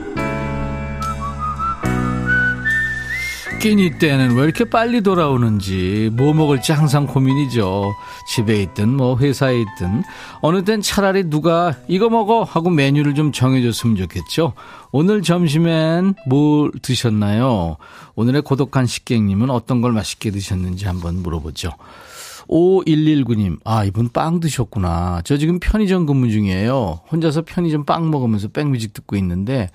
끼니 3.61 3.99
때는 3.99 4.35
왜 4.37 4.43
이렇게 4.43 4.65
빨리 4.65 5.01
돌아오는지 5.01 6.09
뭐 6.13 6.33
먹을지 6.33 6.71
항상 6.71 7.05
고민이죠. 7.05 7.93
집에 8.27 8.59
있든 8.63 8.89
뭐 8.89 9.15
회사에 9.19 9.61
있든 9.61 10.01
어느 10.41 10.63
땐 10.63 10.81
차라리 10.81 11.29
누가 11.29 11.75
이거 11.87 12.09
먹어 12.09 12.41
하고 12.41 12.71
메뉴를 12.71 13.13
좀 13.13 13.31
정해줬으면 13.31 13.97
좋겠죠. 13.97 14.53
오늘 14.91 15.21
점심엔 15.21 16.15
뭘 16.25 16.71
드셨나요? 16.81 17.77
오늘의 18.15 18.41
고독한 18.41 18.87
식객님은 18.87 19.51
어떤 19.51 19.81
걸 19.81 19.91
맛있게 19.91 20.31
드셨는지 20.31 20.87
한번 20.87 21.21
물어보죠. 21.21 21.69
5119님, 22.49 23.59
아, 23.63 23.85
이분 23.85 24.09
빵 24.09 24.39
드셨구나. 24.39 25.21
저 25.23 25.37
지금 25.37 25.59
편의점 25.59 26.07
근무 26.07 26.31
중이에요. 26.31 27.01
혼자서 27.11 27.43
편의점 27.43 27.85
빵 27.85 28.09
먹으면서 28.09 28.49
백뮤직 28.49 28.93
듣고 28.93 29.15
있는데, 29.17 29.69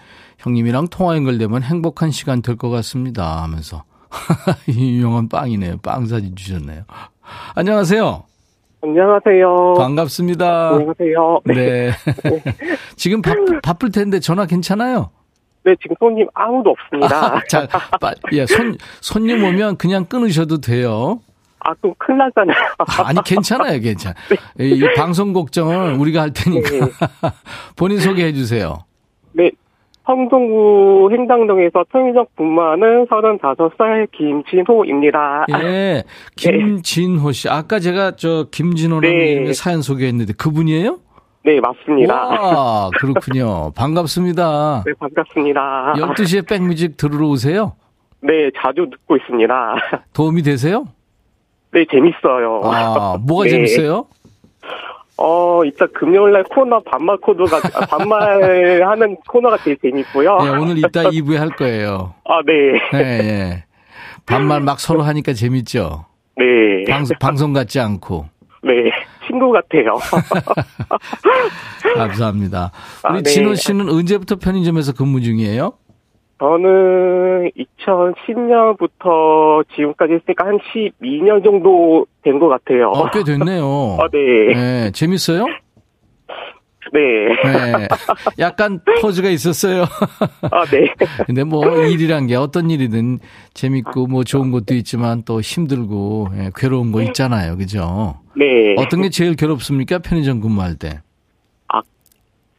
형님이랑 0.50 0.86
통화 0.88 1.16
연결되면 1.16 1.62
행복한 1.62 2.10
시간 2.12 2.40
될 2.40 2.56
것 2.56 2.70
같습니다. 2.70 3.42
하면서. 3.42 3.82
유명한 4.68 5.28
빵이네요. 5.28 5.78
빵 5.82 6.06
사진 6.06 6.34
주셨네요. 6.36 6.84
안녕하세요. 7.56 8.22
안녕하세요. 8.82 9.74
반갑습니다. 9.76 10.68
안녕하세요. 10.70 11.40
네. 11.46 11.54
네. 11.54 11.90
지금 12.94 13.20
바, 13.20 13.34
바쁠 13.62 13.90
텐데 13.90 14.20
전화 14.20 14.46
괜찮아요? 14.46 15.10
네, 15.64 15.74
지금 15.82 15.96
손님 15.98 16.28
아무도 16.32 16.70
없습니다. 16.70 17.42
자, 17.48 17.66
빠, 18.00 18.12
예, 18.32 18.46
손, 18.46 18.76
손님 19.00 19.42
오면 19.42 19.76
그냥 19.78 20.04
끊으셔도 20.04 20.60
돼요. 20.60 21.20
아, 21.58 21.74
또 21.82 21.92
큰일 21.98 22.18
나잖아요. 22.18 22.56
아니, 23.04 23.18
괜찮아요, 23.24 23.80
괜찮아. 23.80 24.14
네. 24.54 24.64
이 24.68 24.80
방송 24.94 25.32
걱정은 25.32 25.96
우리가 25.96 26.20
할 26.22 26.32
테니까. 26.32 26.70
네. 26.70 26.80
본인 27.74 27.98
소개해 27.98 28.32
주세요. 28.32 28.84
네. 29.32 29.50
성동구 30.06 31.08
행당동에서 31.12 31.84
편의점 31.90 32.26
근무하는 32.36 33.06
35살 33.06 34.08
김진호입니다. 34.12 35.46
예. 35.62 36.04
김진호 36.36 37.32
씨. 37.32 37.48
아까 37.48 37.80
제가 37.80 38.12
저 38.12 38.46
김진호라는 38.52 39.44
네. 39.44 39.52
사연 39.52 39.82
소개했는데 39.82 40.34
그분이에요? 40.34 40.98
네, 41.44 41.60
맞습니다. 41.60 42.14
와, 42.14 42.90
그렇군요. 42.98 43.72
반갑습니다. 43.76 44.84
네, 44.86 44.92
반갑습니다. 44.98 45.94
12시에 45.96 46.48
백뮤직 46.48 46.96
들으러 46.96 47.26
오세요? 47.28 47.74
네, 48.20 48.50
자주 48.56 48.88
듣고 48.90 49.16
있습니다. 49.16 49.74
도움이 50.12 50.42
되세요? 50.42 50.86
네, 51.72 51.84
재밌어요. 51.90 52.60
아, 52.64 53.18
뭐가 53.26 53.44
네. 53.46 53.50
재밌어요? 53.50 54.06
어, 55.18 55.64
이따 55.64 55.86
금요일 55.86 56.32
날 56.32 56.44
코너 56.44 56.80
반말 56.80 57.16
코너가, 57.18 57.60
반말하는 57.88 59.16
코너가 59.28 59.58
제일 59.64 59.78
재밌고요. 59.80 60.36
네, 60.38 60.48
오늘 60.50 60.78
이따 60.78 61.04
2부에 61.04 61.36
할 61.36 61.50
거예요. 61.50 62.14
아, 62.24 62.40
네. 62.44 62.52
네, 62.92 63.22
네. 63.22 63.64
반말 64.26 64.60
막 64.60 64.78
서로 64.78 65.02
하니까 65.02 65.32
재밌죠? 65.32 66.04
네. 66.36 66.44
방송, 66.90 67.16
방송 67.18 67.52
같지 67.52 67.80
않고. 67.80 68.26
네. 68.62 68.72
친구 69.26 69.50
같아요. 69.52 69.98
감사합니다. 71.96 72.70
우리 73.08 73.18
아, 73.18 73.22
네. 73.22 73.30
진호 73.30 73.54
씨는 73.54 73.88
언제부터 73.88 74.36
편의점에서 74.36 74.92
근무 74.92 75.20
중이에요? 75.20 75.72
저는 76.38 77.50
2010년부터 77.78 79.64
지금까지 79.74 80.14
했으니까 80.14 80.46
한 80.46 80.58
12년 80.58 81.42
정도 81.44 82.06
된 82.22 82.38
것 82.38 82.48
같아요. 82.48 82.90
어, 82.90 83.10
꽤 83.10 83.24
됐네요. 83.24 83.96
아, 84.00 84.08
네. 84.12 84.18
네. 84.54 84.90
재밌어요? 84.92 85.46
네. 86.92 87.00
네. 87.42 87.88
약간 88.38 88.80
포즈가 89.00 89.28
있었어요. 89.30 89.84
아, 90.52 90.64
네. 90.66 90.92
근데 91.26 91.42
뭐 91.42 91.66
일이란 91.84 92.26
게 92.26 92.36
어떤 92.36 92.70
일이든 92.70 93.18
재밌고 93.54 94.06
뭐 94.06 94.22
좋은 94.22 94.50
것도 94.50 94.74
있지만 94.74 95.22
또 95.24 95.40
힘들고 95.40 96.28
예, 96.38 96.50
괴로운 96.54 96.92
거 96.92 97.00
있잖아요. 97.02 97.56
그죠? 97.56 98.20
네. 98.36 98.74
어떤 98.78 99.02
게 99.02 99.08
제일 99.08 99.34
괴롭습니까? 99.36 99.98
편의점 99.98 100.40
근무할 100.40 100.76
때. 100.76 101.00
아, 101.68 101.80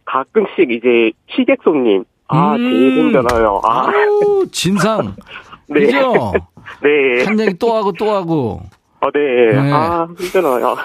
가끔씩 0.06 0.72
이제 0.72 1.12
시객 1.30 1.60
손님 1.64 2.04
아, 2.30 2.56
음. 2.56 2.60
힘들어요. 2.62 3.62
아. 3.64 3.88
아우, 3.90 4.46
진상. 4.52 5.16
네. 5.68 5.82
그죠? 5.86 6.34
네. 6.82 7.24
한 7.26 7.40
얘기 7.40 7.54
또 7.58 7.74
하고 7.76 7.92
또 7.94 8.12
하고. 8.12 8.62
아, 9.00 9.08
네. 9.14 9.54
네. 9.62 9.72
아, 9.72 10.08
힘들어요. 10.20 10.76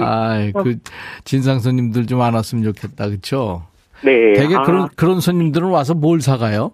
아, 0.00 0.50
그 0.62 0.76
진상 1.24 1.60
손님들 1.60 2.06
좀 2.06 2.20
안 2.22 2.34
왔으면 2.34 2.64
좋겠다. 2.64 3.06
그렇죠? 3.08 3.62
네. 4.02 4.32
되게 4.34 4.56
아. 4.56 4.62
그런 4.62 4.88
그런 4.96 5.20
손님들은 5.20 5.68
와서 5.68 5.94
뭘 5.94 6.20
사가요? 6.20 6.72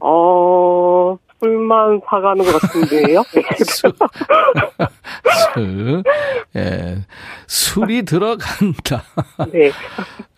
어, 0.00 1.16
술만 1.40 2.00
사가는 2.08 2.44
것 2.44 2.60
같은데요? 2.60 3.22
술, 5.54 6.02
예, 6.56 6.98
술이 7.46 8.04
들어간다. 8.04 9.02
네. 9.52 9.70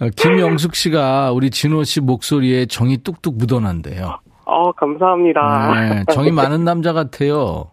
어, 0.01 0.09
김영숙 0.17 0.75
씨가 0.75 1.33
우리 1.33 1.51
진호 1.51 1.85
씨 1.85 2.01
목소리에 2.01 2.67
정이 2.67 2.99
뚝뚝 2.99 3.39
묻어난대요. 3.39 4.19
어, 4.45 4.73
감사합니다. 4.73 5.75
네, 5.75 6.05
정이 6.13 6.31
많은 6.33 6.65
남자 6.65 6.93
같아요. 6.93 7.71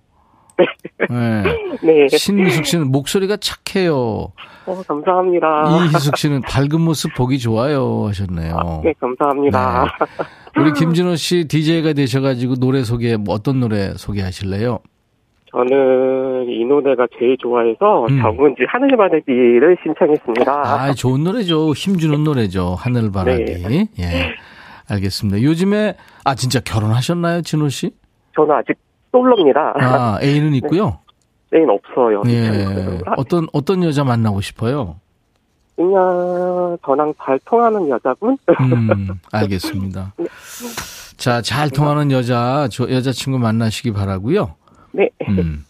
네. 1.09 1.43
네. 1.81 2.07
네. 2.09 2.17
신미숙 2.17 2.65
씨는 2.65 2.91
목소리가 2.91 3.37
착해요. 3.37 4.33
어, 4.65 4.83
감사합니다. 4.87 5.47
이희숙 5.85 6.17
씨는 6.17 6.41
밝은 6.41 6.79
모습 6.81 7.13
보기 7.15 7.39
좋아요 7.39 8.07
하셨네요. 8.07 8.55
아, 8.55 8.81
네, 8.83 8.93
감사합니다. 8.99 9.85
네. 10.55 10.61
우리 10.61 10.73
김진호 10.73 11.15
씨 11.15 11.45
DJ가 11.47 11.93
되셔가지고 11.93 12.55
노래 12.55 12.83
소개, 12.83 13.15
뭐 13.15 13.33
어떤 13.33 13.59
노래 13.59 13.93
소개하실래요? 13.95 14.79
저는 15.51 16.47
이 16.49 16.63
노래가 16.65 17.07
제일 17.17 17.37
좋아해서 17.37 18.05
음. 18.09 18.21
정은지 18.21 18.63
하늘바라기를 18.67 19.77
신청했습니다. 19.83 20.51
아, 20.51 20.93
좋은 20.93 21.23
노래죠. 21.23 21.73
힘주는 21.73 22.23
노래죠. 22.23 22.75
하늘바라기. 22.77 23.43
네. 23.63 23.87
예. 23.99 24.35
알겠습니다. 24.89 25.41
요즘에, 25.41 25.95
아, 26.23 26.35
진짜 26.35 26.59
결혼하셨나요, 26.59 27.41
진호 27.41 27.69
씨? 27.69 27.91
저는 28.35 28.55
아직 28.55 28.75
솔로입니다. 29.11 29.73
아, 29.79 30.19
애인은 30.21 30.53
있고요? 30.55 30.99
네. 31.51 31.59
애인 31.59 31.69
없어요. 31.69 32.21
예. 32.27 32.99
어떤, 33.17 33.47
어떤 33.53 33.83
여자 33.83 34.03
만나고 34.03 34.41
싶어요? 34.41 34.97
그냥 35.75 36.77
저랑 36.85 37.13
잘 37.23 37.39
통하는 37.45 37.89
여자분? 37.89 38.37
음, 38.59 39.19
알겠습니다. 39.31 40.13
네. 40.17 40.25
자, 41.17 41.41
잘 41.41 41.69
통하는 41.69 42.11
여자, 42.11 42.67
저 42.71 42.89
여자친구 42.89 43.39
만나시기 43.39 43.93
바라고요. 43.93 44.55
네. 44.91 45.09
음. 45.27 45.65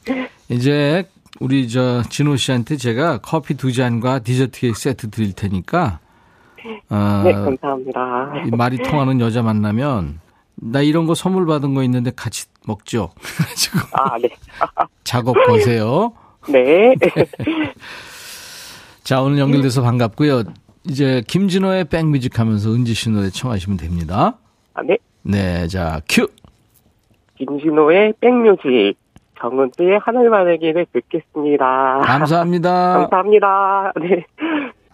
이제 0.49 1.05
우리 1.39 1.69
저 1.69 2.03
진호 2.03 2.35
씨한테 2.35 2.77
제가 2.77 3.19
커피 3.19 3.55
두 3.55 3.71
잔과 3.71 4.19
디저트 4.19 4.59
케이크 4.59 4.77
세트 4.77 5.09
드릴 5.09 5.33
테니까 5.33 5.99
어, 6.89 7.21
네, 7.23 7.31
감사합니다. 7.33 8.43
이 8.45 8.51
말이 8.51 8.77
통하는 8.77 9.19
여자 9.21 9.41
만나면 9.41 10.19
나 10.55 10.81
이런 10.81 11.05
거 11.05 11.15
선물 11.15 11.45
받은 11.45 11.73
거 11.73 11.83
있는데 11.83 12.11
같이 12.15 12.47
먹죠. 12.67 13.11
그래가지고 13.21 13.79
아, 13.93 14.17
네. 14.17 14.29
작업 15.03 15.35
보세요. 15.47 16.13
네. 16.49 16.95
자 19.03 19.21
오늘 19.21 19.39
연결돼서 19.39 19.81
반갑고요. 19.81 20.43
이제 20.87 21.23
김진호의 21.27 21.85
백뮤직 21.85 22.39
하면서 22.39 22.71
은지 22.73 22.93
씨 22.93 23.09
노래 23.09 23.29
청하시면 23.29 23.77
됩니다. 23.77 24.37
아, 24.73 24.81
네. 24.81 24.97
네, 25.21 25.67
자 25.67 26.01
큐. 26.09 26.27
김신호의 27.37 28.13
백뮤직. 28.19 28.95
정은지의 29.39 29.99
하늘만의 30.01 30.59
길을 30.59 30.87
듣겠습니다. 30.93 32.01
감사합니다. 32.03 32.93
감사합니다. 33.09 33.93
네. 34.01 34.25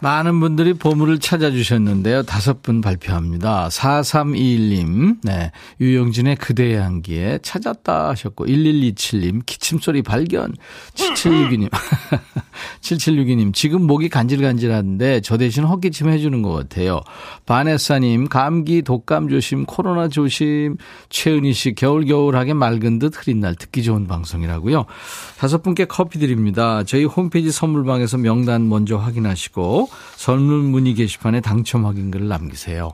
많은 0.02 0.42
분들이 0.42 0.74
보물을 0.74 1.20
찾아주셨는데요. 1.20 2.24
다섯 2.24 2.62
분 2.62 2.82
발표합니다. 2.82 3.70
4321님, 3.70 5.18
네. 5.24 5.52
유영진의 5.80 6.36
그대의 6.36 6.76
향기에 6.76 7.40
찾았다 7.42 8.10
하셨고, 8.10 8.46
1127님, 8.46 9.46
기침소리 9.46 10.02
발견. 10.02 10.54
7762님, 10.96 11.70
7762님, 12.82 13.54
지금 13.56 13.88
목이 13.88 14.10
간질간질한데 14.10 15.22
저 15.22 15.38
대신 15.38 15.64
헛기침 15.64 16.10
해주는 16.10 16.42
것 16.42 16.52
같아요. 16.52 17.00
바네사님, 17.46 18.28
감기, 18.28 18.82
독감 18.82 19.30
조심, 19.30 19.66
코로나 19.66 20.10
조심. 20.10 20.76
최은희 21.10 21.54
씨, 21.54 21.74
겨울겨울하게 21.74 22.54
맑은 22.54 23.00
듯 23.00 23.14
흐린 23.16 23.40
날 23.40 23.56
듣기 23.56 23.82
좋은 23.84 24.08
방송이라고요. 24.08 24.86
다섯 25.38 25.64
분께 25.64 25.86
커피 25.86 26.20
드립니다. 26.20 26.84
저희 26.84 27.06
홈페이지 27.06 27.50
선물방에서 27.50 28.18
명단 28.18 28.68
먼저 28.68 28.98
확인하시고, 28.98 29.85
선물 30.16 30.60
문의 30.60 30.94
게시판에 30.94 31.42
당첨 31.42 31.86
확인글을 31.86 32.28
남기세요. 32.28 32.94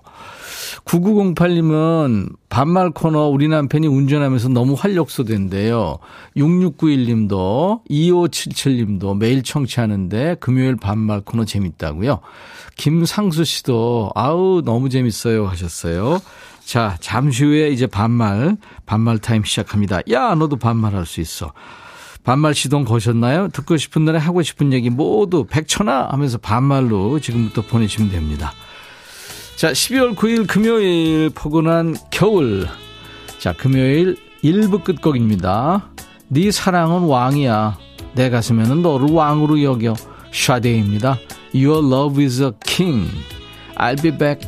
9908님은 0.85 2.33
반말 2.49 2.91
코너 2.91 3.27
우리 3.27 3.47
남편이 3.47 3.87
운전하면서 3.87 4.49
너무 4.49 4.73
활력소된대요. 4.73 5.99
6691님도 6.37 7.81
2577님도 7.89 9.17
매일 9.17 9.43
청취하는데 9.43 10.35
금요일 10.39 10.75
반말 10.75 11.21
코너 11.21 11.45
재밌다고요. 11.45 12.19
김상수 12.77 13.43
씨도 13.43 14.11
아우 14.15 14.61
너무 14.63 14.89
재밌어요 14.89 15.45
하셨어요. 15.47 16.19
자, 16.63 16.97
잠시 16.99 17.43
후에 17.43 17.69
이제 17.69 17.85
반말 17.85 18.57
반말 18.85 19.17
타임 19.19 19.43
시작합니다. 19.43 19.99
야, 20.09 20.35
너도 20.35 20.55
반말할 20.55 21.05
수 21.05 21.21
있어. 21.21 21.53
반말 22.23 22.53
시동 22.53 22.85
거셨나요? 22.85 23.47
듣고 23.49 23.77
싶은 23.77 24.05
노래 24.05 24.19
하고 24.19 24.41
싶은 24.41 24.73
얘기 24.73 24.89
모두 24.89 25.45
백천아 25.49 26.09
하면서 26.11 26.37
반말로 26.37 27.19
지금부터 27.19 27.63
보내시면 27.63 28.11
됩니다. 28.11 28.53
자, 29.55 29.71
12월 29.71 30.15
9일 30.15 30.47
금요일 30.47 31.29
포근한 31.33 31.95
겨울. 32.11 32.67
자, 33.39 33.53
금요일 33.53 34.17
1부 34.43 34.83
끝곡입니다. 34.83 35.89
네 36.27 36.51
사랑은 36.51 37.03
왕이야. 37.03 37.77
내 38.13 38.29
가슴에는 38.29 38.81
너를 38.81 39.09
왕으로 39.11 39.61
여겨. 39.61 39.95
샤데입니다. 40.31 41.17
Your 41.53 41.85
love 41.85 42.23
is 42.23 42.41
a 42.41 42.51
king. 42.65 43.09
I'll 43.75 44.01
be 44.01 44.15
back. 44.15 44.47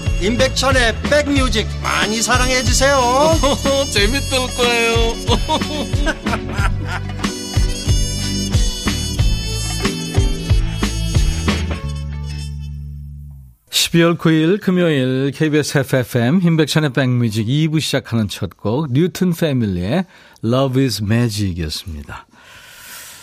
임백천의 0.21 0.95
백뮤직 1.09 1.67
많이 1.81 2.21
사랑해 2.21 2.61
주세요 2.63 2.99
재밌을 3.91 4.37
거예요 4.55 5.15
12월 13.69 14.17
9일 14.17 14.61
금요일 14.61 15.31
KBS 15.31 15.79
FFM 15.79 16.39
힘백천의 16.39 16.91
백뮤직 16.93 17.47
2부 17.47 17.79
시작하는 17.81 18.27
첫 18.27 18.51
곡 18.57 18.91
뉴튼 18.91 19.33
패밀리의 19.33 20.05
Love 20.43 20.83
is 20.83 21.01
Magic이었습니다. 21.03 22.25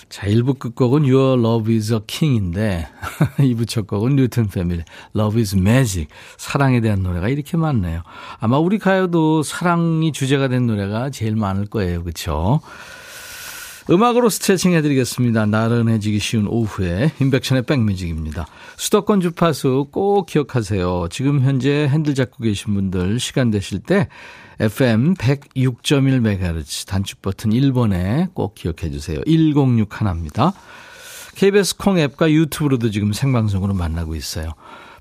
자, 0.09 0.27
1부 0.27 0.59
끝곡은 0.59 1.03
Your 1.03 1.39
Love 1.39 1.75
is 1.75 1.93
a 1.93 2.01
King인데 2.07 2.89
2부 3.39 3.69
첫 3.69 3.87
곡은 3.87 4.17
뉴튼 4.17 4.49
패밀리 4.49 4.83
Love 5.15 5.41
is 5.41 5.55
Magic 5.55 6.09
사랑에 6.39 6.81
대한 6.81 7.03
노래가 7.03 7.29
이렇게 7.29 7.57
많네요. 7.57 8.03
아마 8.41 8.59
우리 8.59 8.79
가요도 8.79 9.43
사랑이 9.43 10.13
주제가 10.13 10.49
된 10.49 10.67
노래가 10.67 11.11
제일 11.11 11.37
많을 11.37 11.67
거예요. 11.67 12.03
그렇죠? 12.03 12.61
음악으로 13.91 14.29
스트레칭 14.29 14.73
해드리겠습니다. 14.73 15.47
나른해지기 15.47 16.19
쉬운 16.19 16.47
오후에 16.47 17.13
인백션의 17.21 17.63
백뮤직입니다. 17.63 18.47
수도권 18.77 19.21
주파수 19.21 19.89
꼭 19.91 20.27
기억하세요. 20.27 21.09
지금 21.11 21.41
현재 21.41 21.89
핸들 21.89 22.15
잡고 22.15 22.43
계신 22.45 22.75
분들 22.75 23.19
시간 23.19 23.51
되실 23.51 23.81
때 23.81 24.09
FM 24.61 25.15
106.1MHz 25.15 26.87
단축 26.87 27.23
버튼 27.23 27.51
1번에 27.51 28.33
꼭 28.35 28.55
기억해 28.55 28.91
주세요. 28.91 29.21
106 29.27 30.01
하나입니다. 30.01 30.53
KBS 31.37 31.77
콩 31.77 31.99
앱과 31.99 32.31
유튜브로도 32.33 32.91
지금 32.91 33.13
생방송으로 33.13 33.75
만나고 33.75 34.17
있어요. 34.17 34.55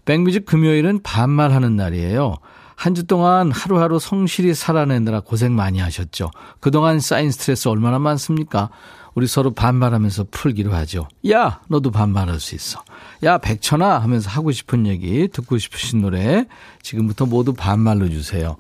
백뮤직 0.06 0.46
금요일은 0.46 1.02
반말하는 1.02 1.76
날이에요. 1.76 2.36
한 2.76 2.94
주 2.94 3.06
동안 3.08 3.52
하루하루 3.52 3.98
성실히 3.98 4.54
살아내느라 4.54 5.22
고생 5.22 5.56
많이 5.56 5.80
하셨죠. 5.80 6.30
그동안 6.60 7.00
쌓인 7.00 7.32
스트레스 7.32 7.68
얼마나 7.68 7.98
많습니까? 7.98 8.70
우리 9.16 9.26
서로 9.26 9.52
반말하면서 9.52 10.28
풀기로 10.30 10.72
하죠. 10.76 11.08
야, 11.32 11.60
너도 11.70 11.90
반말할 11.90 12.40
수 12.40 12.54
있어. 12.54 12.84
야, 13.24 13.40
백천아 13.40 13.98
하면서 13.98 14.30
하고 14.30 14.52
싶은 14.52 14.86
얘기, 14.86 15.28
듣고 15.28 15.58
싶으신 15.58 16.02
노래 16.04 16.46
지금부터 16.84 17.26
모두 17.26 17.54
반말로 17.56 18.08
주세요. 18.10 18.58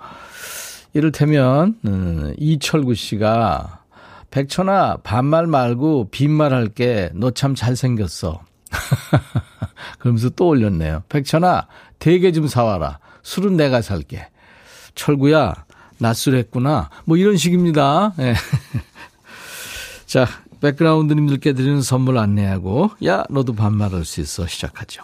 이를테면 0.93 1.77
음, 1.85 2.33
이철구 2.37 2.95
씨가 2.95 3.83
백천아 4.31 4.97
반말 5.03 5.47
말고 5.47 6.09
빈말 6.11 6.53
할게. 6.53 7.09
너 7.13 7.31
참 7.31 7.55
잘생겼어. 7.55 8.41
그러면서 9.99 10.29
또 10.29 10.47
올렸네요. 10.49 11.03
백천아 11.09 11.67
대게 11.99 12.31
좀 12.31 12.47
사와라. 12.47 12.99
술은 13.23 13.57
내가 13.57 13.81
살게. 13.81 14.27
철구야 14.95 15.65
낮술했구나. 15.99 16.89
뭐 17.05 17.17
이런 17.17 17.37
식입니다. 17.37 18.13
네. 18.17 18.33
자 20.05 20.25
백그라운드님들께 20.61 21.53
드리는 21.53 21.81
선물 21.81 22.17
안내하고 22.17 22.91
야 23.05 23.23
너도 23.29 23.53
반말할 23.53 24.05
수 24.05 24.21
있어 24.21 24.47
시작하죠. 24.47 25.03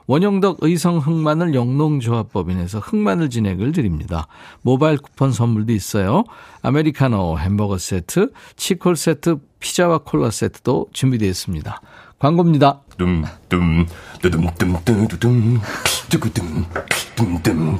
원형덕 0.07 0.57
의성 0.61 0.97
흑마늘 0.97 1.53
영농조합법인에서 1.53 2.79
흑마늘 2.79 3.29
진액을 3.29 3.71
드립니다. 3.71 4.27
모바일 4.61 4.97
쿠폰 4.97 5.31
선물도 5.31 5.73
있어요. 5.73 6.23
아메리카노 6.61 7.39
햄버거 7.39 7.77
세트, 7.77 8.31
치콜 8.55 8.95
세트, 8.95 9.37
피자와 9.59 9.99
콜라 9.99 10.31
세트도 10.31 10.87
준비되어 10.91 11.29
있습니다. 11.29 11.81
광고입니다. 12.19 12.81
둠둠 12.97 13.85
두둠 14.21 14.47
둠 14.57 15.07
두둠 15.07 15.59
두구둠 16.09 16.65
둠 17.15 17.41
둠 17.41 17.79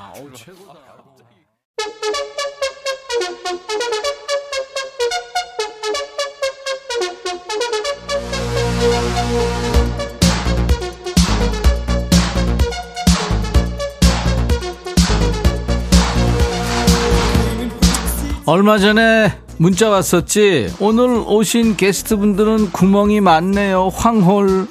얼마 18.45 18.79
전에 18.79 19.33
문자 19.57 19.89
왔었지. 19.89 20.73
오늘 20.79 21.23
오신 21.27 21.77
게스트분들은 21.77 22.71
구멍이 22.71 23.21
많네요. 23.21 23.91
황홀. 23.93 24.67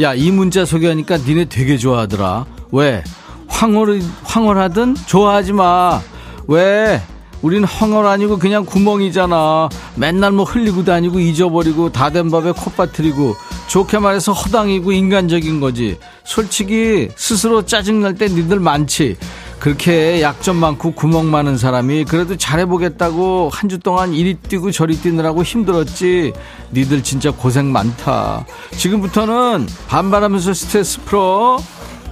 야, 0.00 0.14
이 0.14 0.30
문자 0.30 0.64
소개하니까 0.64 1.18
니네 1.18 1.46
되게 1.46 1.76
좋아하더라. 1.76 2.46
왜? 2.70 3.02
황홀, 3.48 4.00
황홀하든 4.22 4.94
좋아하지 5.06 5.52
마. 5.54 6.00
왜? 6.46 7.02
우린 7.42 7.64
황홀 7.64 8.06
아니고 8.06 8.38
그냥 8.38 8.64
구멍이잖아. 8.64 9.68
맨날 9.96 10.32
뭐 10.32 10.44
흘리고 10.44 10.84
다니고 10.84 11.18
잊어버리고 11.18 11.90
다 11.90 12.10
된 12.10 12.30
밥에 12.30 12.52
코 12.52 12.70
빠뜨리고 12.70 13.34
좋게 13.68 13.98
말해서 13.98 14.32
허당이고 14.32 14.92
인간적인 14.92 15.60
거지. 15.60 15.98
솔직히 16.24 17.08
스스로 17.16 17.64
짜증날 17.66 18.14
때 18.14 18.28
니들 18.28 18.60
많지. 18.60 19.16
그렇게 19.58 20.22
약점 20.22 20.56
많고 20.56 20.92
구멍 20.92 21.30
많은 21.30 21.58
사람이 21.58 22.04
그래도 22.04 22.36
잘해보겠다고 22.36 23.50
한 23.52 23.68
주 23.68 23.78
동안 23.78 24.14
이리 24.14 24.34
뛰고 24.34 24.70
저리 24.70 24.96
뛰느라고 24.96 25.42
힘들었지. 25.42 26.32
니들 26.72 27.02
진짜 27.02 27.30
고생 27.30 27.70
많다. 27.70 28.46
지금부터는 28.72 29.66
반발하면서 29.88 30.54
스트레스 30.54 31.00
풀어. 31.02 31.58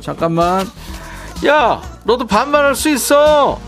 잠깐만. 0.01 0.69
야, 1.47 1.81
너도 2.05 2.27
반발할 2.27 2.75
수 2.75 2.91
있어. 2.91 3.59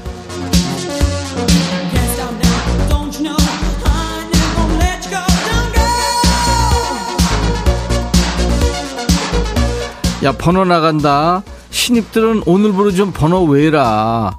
야, 10.24 10.32
번호 10.32 10.64
나간다. 10.64 11.42
신입들은 11.88 12.42
오늘부로 12.44 12.90
좀 12.90 13.12
번호 13.12 13.44
외라. 13.44 14.37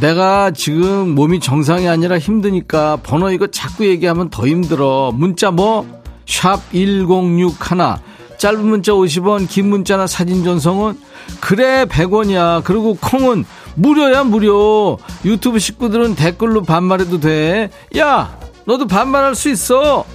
내가 0.00 0.50
지금 0.50 1.14
몸이 1.14 1.40
정상이 1.40 1.86
아니라 1.88 2.18
힘드니까 2.18 2.96
번호 3.02 3.30
이거 3.30 3.46
자꾸 3.48 3.86
얘기하면 3.86 4.30
더 4.30 4.46
힘들어. 4.46 5.12
문자 5.14 5.50
뭐? 5.50 5.86
샵 6.24 6.58
1061. 6.72 7.96
짧은 8.38 8.66
문자 8.66 8.92
50원, 8.92 9.46
긴 9.46 9.68
문자나 9.68 10.06
사진 10.06 10.42
전송은 10.42 10.98
그래 11.40 11.84
100원이야. 11.84 12.64
그리고 12.64 12.94
콩은 12.94 13.44
무료야 13.74 14.24
무료. 14.24 14.96
유튜브 15.26 15.58
식구들은 15.58 16.14
댓글로 16.14 16.62
반말해도 16.62 17.20
돼. 17.20 17.68
야, 17.98 18.38
너도 18.64 18.86
반말할 18.86 19.34
수 19.34 19.50
있어. 19.50 20.06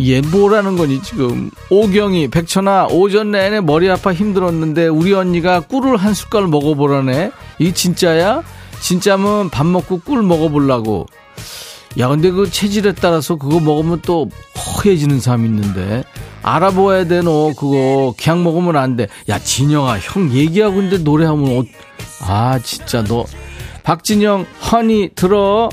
얘 0.00 0.20
뭐라는 0.20 0.76
거니? 0.76 1.02
지금 1.02 1.50
오경이 1.70 2.28
백천아 2.28 2.86
오전 2.90 3.32
내내 3.32 3.60
머리 3.60 3.90
아파 3.90 4.12
힘들었는데 4.12 4.86
우리 4.86 5.12
언니가 5.12 5.60
꿀을 5.60 5.96
한 5.96 6.14
숟갈 6.14 6.46
먹어보라네. 6.46 7.32
이 7.58 7.72
진짜야? 7.72 8.42
진짜면 8.80 9.50
밥 9.50 9.66
먹고 9.66 10.00
꿀 10.00 10.22
먹어보려고. 10.22 11.06
야 11.98 12.06
근데 12.08 12.30
그 12.30 12.48
체질에 12.48 12.92
따라서 12.92 13.34
그거 13.36 13.58
먹으면 13.58 14.00
또 14.02 14.30
허해지는 14.56 15.20
사람 15.20 15.44
있는데. 15.46 16.04
돼 17.08 17.20
너. 17.22 17.52
그거 17.58 18.14
그냥 18.16 18.44
먹으면 18.44 18.76
안 18.76 18.96
돼 18.96 19.08
야 19.28 19.38
진영아 19.40 19.98
형 19.98 20.30
얘기하고 20.30 20.76
있는데 20.80 20.98
노래하면 21.02 21.58
어... 21.58 21.64
아 22.20 22.58
진짜 22.62 23.02
너. 23.02 23.24
박진영 23.82 24.46
허니 24.70 25.10
들어 25.16 25.68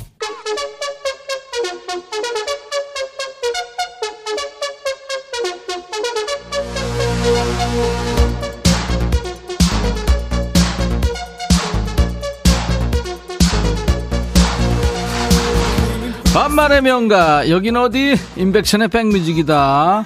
반말의 16.35 16.81
명가. 16.81 17.49
여긴 17.49 17.77
어디? 17.77 18.17
임백천의 18.35 18.89
백뮤직이다. 18.89 20.03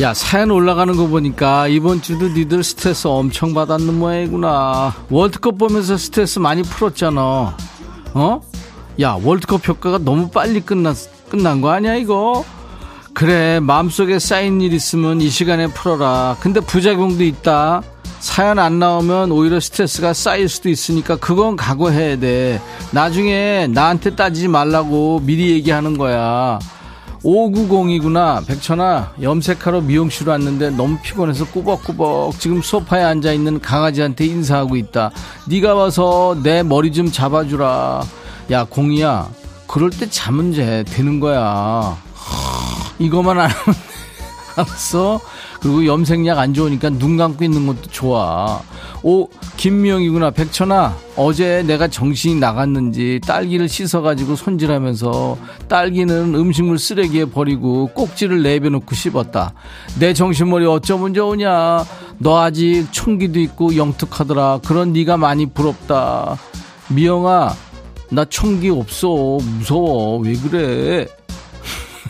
야 0.00 0.12
사연 0.12 0.50
올라가는 0.50 0.94
거 0.94 1.06
보니까 1.06 1.68
이번 1.68 2.02
주도 2.02 2.28
니들 2.28 2.62
스트레스 2.62 3.06
엄청 3.06 3.54
받았는 3.54 3.98
모양이구나. 3.98 4.94
월드컵 5.08 5.56
보면서 5.56 5.96
스트레스 5.96 6.38
많이 6.38 6.60
풀었잖아. 6.60 7.56
어? 8.12 8.40
야 9.00 9.18
월드컵 9.22 9.66
효과가 9.66 10.00
너무 10.04 10.28
빨리 10.28 10.60
끝났, 10.60 10.98
끝난 11.30 11.62
거 11.62 11.70
아니야 11.70 11.94
이거? 11.94 12.44
그래 13.14 13.58
마음속에 13.58 14.18
쌓인 14.18 14.60
일 14.60 14.74
있으면 14.74 15.22
이 15.22 15.30
시간에 15.30 15.66
풀어라. 15.66 16.36
근데 16.40 16.60
부작용도 16.60 17.24
있다 17.24 17.80
사연 18.22 18.60
안 18.60 18.78
나오면 18.78 19.32
오히려 19.32 19.58
스트레스가 19.58 20.12
쌓일 20.14 20.48
수도 20.48 20.68
있으니까 20.68 21.16
그건 21.16 21.56
각오해야 21.56 22.20
돼. 22.20 22.62
나중에 22.92 23.66
나한테 23.66 24.14
따지지 24.14 24.46
말라고 24.46 25.20
미리 25.24 25.50
얘기하는 25.50 25.98
거야. 25.98 26.60
5902구나. 27.24 28.46
백천아, 28.46 29.14
염색하러 29.20 29.80
미용실 29.80 30.28
왔는데 30.28 30.70
너무 30.70 30.98
피곤해서 31.02 31.46
꾸벅꾸벅 31.46 32.38
지금 32.38 32.62
소파에 32.62 33.02
앉아 33.02 33.32
있는 33.32 33.60
강아지한테 33.60 34.24
인사하고 34.24 34.76
있다. 34.76 35.10
네가 35.48 35.74
와서 35.74 36.36
내 36.44 36.62
머리 36.62 36.92
좀 36.92 37.10
잡아주라. 37.10 38.04
야, 38.52 38.64
공이야. 38.64 39.30
그럴 39.66 39.90
때 39.90 40.08
잠은 40.08 40.52
제 40.52 40.84
되는 40.86 41.18
거야. 41.18 41.96
이거만 43.00 43.40
안 43.40 43.50
하면 43.50 43.76
알았어? 44.56 45.20
그리고 45.62 45.86
염색약 45.86 46.38
안 46.38 46.54
좋으니까 46.54 46.90
눈 46.90 47.16
감고 47.16 47.44
있는 47.44 47.68
것도 47.68 47.82
좋아. 47.82 48.60
오, 49.04 49.28
김미영이구나. 49.56 50.32
백천아, 50.32 50.96
어제 51.14 51.62
내가 51.62 51.86
정신이 51.86 52.40
나갔는지 52.40 53.20
딸기를 53.24 53.68
씻어가지고 53.68 54.34
손질하면서 54.34 55.38
딸기는 55.68 56.34
음식물 56.34 56.80
쓰레기에 56.80 57.26
버리고 57.26 57.86
꼭지를 57.94 58.42
내벼놓고 58.42 58.92
씹었다. 58.92 59.54
내 60.00 60.12
정신머리 60.12 60.66
어쩌면 60.66 61.14
좋으냐. 61.14 61.84
너 62.18 62.40
아직 62.40 62.88
총기도 62.90 63.38
있고 63.38 63.76
영특하더라. 63.76 64.60
그런 64.66 64.92
네가 64.92 65.16
많이 65.16 65.46
부럽다. 65.46 66.38
미영아, 66.88 67.54
나 68.10 68.24
총기 68.24 68.68
없어. 68.68 69.38
무서워. 69.40 70.18
왜 70.18 70.34
그래? 70.34 71.06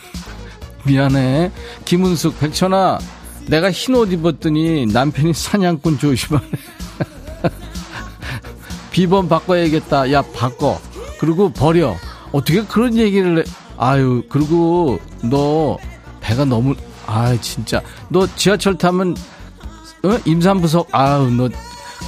미안해. 0.85 1.51
김은숙, 1.85 2.41
백천아, 2.41 2.99
내가 3.47 3.71
흰 3.71 3.95
옷 3.95 4.13
입었더니 4.13 4.87
남편이 4.87 5.35
사냥꾼 5.35 5.99
조심하네. 5.99 6.47
비번 8.91 9.29
바꿔야겠다. 9.29 10.13
야, 10.13 10.23
바꿔. 10.35 10.81
그리고 11.19 11.51
버려. 11.51 11.97
어떻게 12.33 12.63
그런 12.65 12.97
얘기를 12.97 13.39
해. 13.39 13.45
아유, 13.79 14.23
그리고 14.29 14.99
너 15.23 15.77
배가 16.21 16.45
너무, 16.45 16.75
아 17.07 17.37
진짜. 17.41 17.81
너 18.09 18.27
지하철 18.37 18.77
타면, 18.79 19.17
어? 20.05 20.19
임산부석, 20.25 20.89
아유, 20.93 21.31
너 21.31 21.49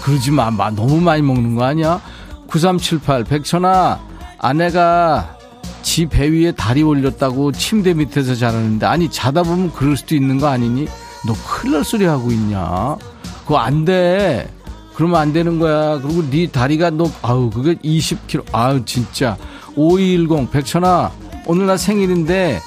그러지 0.03 0.31
마. 0.31 0.51
마. 0.51 0.71
너무 0.71 1.01
많이 1.01 1.23
먹는 1.23 1.55
거 1.57 1.65
아니야? 1.65 2.01
9378, 2.49 3.25
백천아, 3.25 4.01
아내가 4.39 5.37
지 5.83 6.07
배 6.07 6.29
위에 6.29 6.53
다리 6.53 6.83
올렸다고 6.83 7.53
침대 7.53 7.93
밑에서 7.95 8.35
자라는데, 8.35 8.87
아니, 8.87 9.11
자다 9.11 9.43
보면 9.43 9.73
그럴 9.73 9.97
수도 9.97 10.15
있는 10.15 10.39
거 10.39 10.47
아니니? 10.49 10.87
너 11.27 11.35
큰일 11.47 11.75
날 11.75 11.85
소리 11.85 12.05
하고 12.05 12.31
있냐? 12.31 12.97
그거 13.43 13.59
안 13.59 13.85
돼. 13.85 14.49
그러면 14.95 15.21
안 15.21 15.33
되는 15.33 15.59
거야. 15.59 16.01
그리고 16.01 16.29
네 16.31 16.47
다리가 16.47 16.91
너, 16.91 17.11
아우, 17.23 17.51
그게 17.51 17.75
20kg. 17.75 18.45
아우, 18.53 18.85
진짜. 18.85 19.37
5210, 19.77 20.51
백천아, 20.51 21.11
오늘 21.47 21.67
나 21.67 21.77
생일인데 21.77 22.61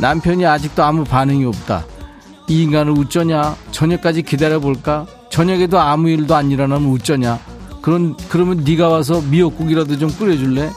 남편이 0.00 0.46
아직도 0.46 0.82
아무 0.84 1.04
반응이 1.04 1.44
없다. 1.44 1.84
이 2.48 2.62
인간을 2.62 2.94
어쩌냐? 2.98 3.56
저녁까지 3.72 4.22
기다려볼까? 4.22 5.06
저녁에도 5.32 5.80
아무 5.80 6.10
일도 6.10 6.34
안 6.34 6.50
일어나면 6.50 6.92
어쩌냐 6.92 7.40
그런 7.80 8.14
그러면 8.28 8.62
네가 8.64 8.88
와서 8.88 9.22
미역국이라도 9.22 9.98
좀 9.98 10.10
끓여줄래 10.10 10.70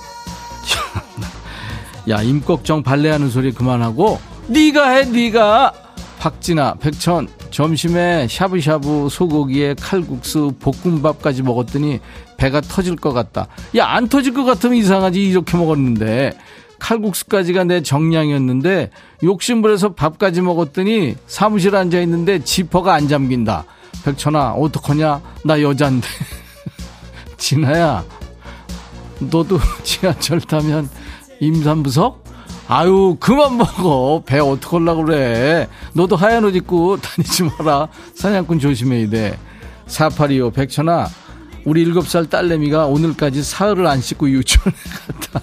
야 2.10 2.22
임꺽정 2.22 2.82
발레하는 2.82 3.30
소리 3.30 3.52
그만하고 3.52 4.18
네가 4.48 4.90
해 4.92 5.04
네가 5.04 5.74
박진아 6.26 6.78
백천 6.80 7.28
점심에 7.52 8.28
샤브샤브 8.28 9.10
소고기에 9.12 9.76
칼국수 9.80 10.54
볶음밥까지 10.60 11.44
먹었더니 11.44 12.00
배가 12.38 12.62
터질 12.62 12.96
것 12.96 13.14
같다. 13.14 13.48
야 13.78 13.86
안 13.96 14.08
터질 14.10 14.34
것 14.34 14.44
같으면 14.44 14.76
이상하지. 14.78 15.22
이렇게 15.24 15.56
먹었는데. 15.56 16.36
칼국수까지가 16.80 17.66
내 17.66 17.82
정량이었는데 17.84 18.90
욕심부려서 19.22 19.94
밥까지 19.94 20.42
먹었더니 20.42 21.16
사무실 21.28 21.76
앉아 21.76 22.02
있는데 22.02 22.44
지퍼가 22.44 22.96
안 22.96 23.08
잠긴다. 23.08 23.66
백천아 24.04 24.54
어떡하냐? 24.54 25.22
나 25.44 25.62
여잔데. 25.62 26.08
진아야 27.38 28.04
너도 29.20 29.60
지하철 29.84 30.42
타면 30.42 30.90
임산부석? 31.40 32.25
아유 32.68 33.16
그만 33.20 33.58
먹어. 33.58 34.24
배 34.26 34.40
어떡하려고 34.40 35.06
그래. 35.06 35.68
너도 35.94 36.16
하얀 36.16 36.44
옷 36.46 36.56
입고 36.56 36.98
다니지 36.98 37.44
마라. 37.44 37.88
사냥꾼 38.16 38.60
조심해야 38.60 39.10
돼 39.10 39.40
4825 39.88 40.52
백천아. 40.52 41.08
우리 41.66 41.86
7살 41.86 42.30
딸내미가 42.30 42.86
오늘까지 42.86 43.44
사흘을 43.44 43.88
안 43.88 44.02
씻고 44.02 44.30
유치원에 44.30 44.76
갔다. 45.08 45.42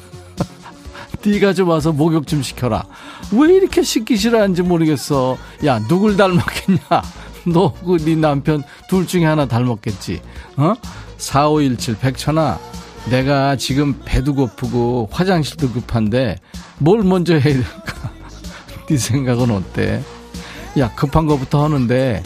네가 1.25 1.53
좀 1.53 1.69
와서 1.69 1.93
목욕 1.93 2.27
좀 2.27 2.43
시켜라. 2.43 2.85
왜 3.33 3.55
이렇게 3.55 3.83
씻기 3.83 4.17
싫어하는지 4.17 4.63
모르겠어. 4.63 5.37
야 5.65 5.79
누굴 5.89 6.17
닮았겠냐? 6.17 6.81
너그 7.47 7.99
네 8.05 8.15
남편 8.17 8.63
둘 8.89 9.07
중에 9.07 9.25
하나 9.25 9.47
닮았겠지. 9.47 10.21
어? 10.57 10.75
4517 11.19 11.99
백천아 11.99 12.59
내가 13.11 13.57
지금 13.57 14.01
배도 14.05 14.35
고프고 14.35 15.09
화장실도 15.11 15.71
급한데 15.73 16.39
뭘 16.79 17.03
먼저 17.03 17.35
해야 17.35 17.43
될까? 17.55 18.11
네 18.89 18.97
생각은 18.97 19.51
어때? 19.51 20.03
야 20.79 20.95
급한 20.95 21.27
거부터 21.27 21.65
하는데 21.65 22.23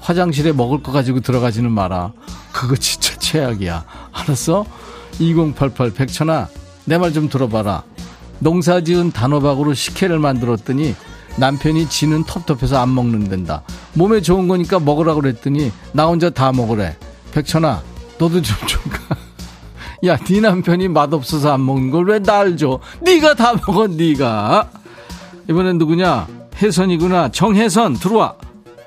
화장실에 0.00 0.52
먹을 0.52 0.82
거 0.82 0.92
가지고 0.92 1.20
들어가지는 1.20 1.70
마라. 1.70 2.12
그거 2.52 2.76
진짜 2.76 3.16
최악이야. 3.18 3.84
알았어? 4.12 4.64
2088 5.18 5.92
백천아 5.92 6.48
내 6.84 6.98
말 6.98 7.12
좀 7.12 7.28
들어봐라. 7.28 7.82
농사 8.38 8.80
지은 8.82 9.12
단호박으로 9.12 9.74
식혜를 9.74 10.18
만들었더니 10.18 10.94
남편이 11.36 11.88
지는 11.88 12.24
텁텁해서 12.24 12.80
안 12.80 12.94
먹는단다. 12.94 13.62
몸에 13.94 14.20
좋은 14.22 14.48
거니까 14.48 14.78
먹으라고 14.80 15.20
그랬더니 15.20 15.70
나 15.92 16.06
혼자 16.06 16.30
다 16.30 16.52
먹으래. 16.52 16.96
백천아 17.32 17.82
너도 18.18 18.40
좀 18.42 18.56
줄까? 18.66 19.16
야, 20.06 20.16
네 20.16 20.40
남편이 20.40 20.88
맛없어서 20.88 21.52
안 21.52 21.64
먹는 21.66 21.90
걸 21.90 22.04
왜 22.08 22.20
날 22.20 22.56
줘? 22.56 22.78
네가 23.02 23.34
다 23.34 23.52
먹어, 23.54 23.86
네가. 23.86 24.70
이번엔 25.48 25.78
누구냐? 25.78 26.26
혜선이구나. 26.60 27.30
정혜선 27.30 27.94
들어와. 27.94 28.34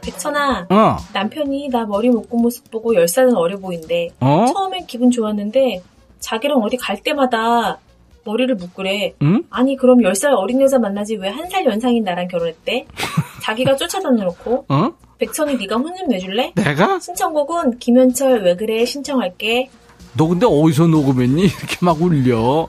백천아, 0.02 0.68
어. 0.70 0.98
남편이 1.14 1.70
나 1.70 1.86
머리 1.86 2.10
묶은 2.10 2.42
모습 2.42 2.70
보고 2.72 2.94
10살은 2.94 3.36
어려 3.38 3.58
보인대. 3.58 4.10
어? 4.20 4.46
처음엔 4.54 4.86
기분 4.88 5.12
좋았는데 5.12 5.82
자기랑 6.20 6.58
어디 6.62 6.78
갈 6.78 7.02
때마다 7.02 7.78
머리를 8.26 8.56
묶으래. 8.56 9.14
응? 9.22 9.44
아니 9.50 9.76
그럼 9.78 10.00
10살 10.00 10.34
어린 10.38 10.62
여자 10.62 10.80
만나지 10.80 11.16
왜 11.18 11.30
한 11.30 11.50
살 11.50 11.66
연상인 11.66 12.04
나랑 12.04 12.28
결혼했대? 12.28 12.86
자기가 13.44 13.76
쫓아다녀놓고 13.76 14.66
어? 14.70 14.90
백천이 15.20 15.56
네가 15.58 15.76
혼 15.76 15.94
좀 15.96 16.08
내줄래? 16.08 16.52
내가? 16.56 17.00
신청곡은 17.00 17.80
김현철 17.80 18.44
왜 18.44 18.56
그래 18.56 18.84
신청할게. 18.86 19.70
너 20.16 20.28
근데 20.28 20.46
어디서 20.46 20.88
녹음했니? 20.88 21.44
이렇게 21.44 21.78
막 21.82 22.02
울려. 22.02 22.68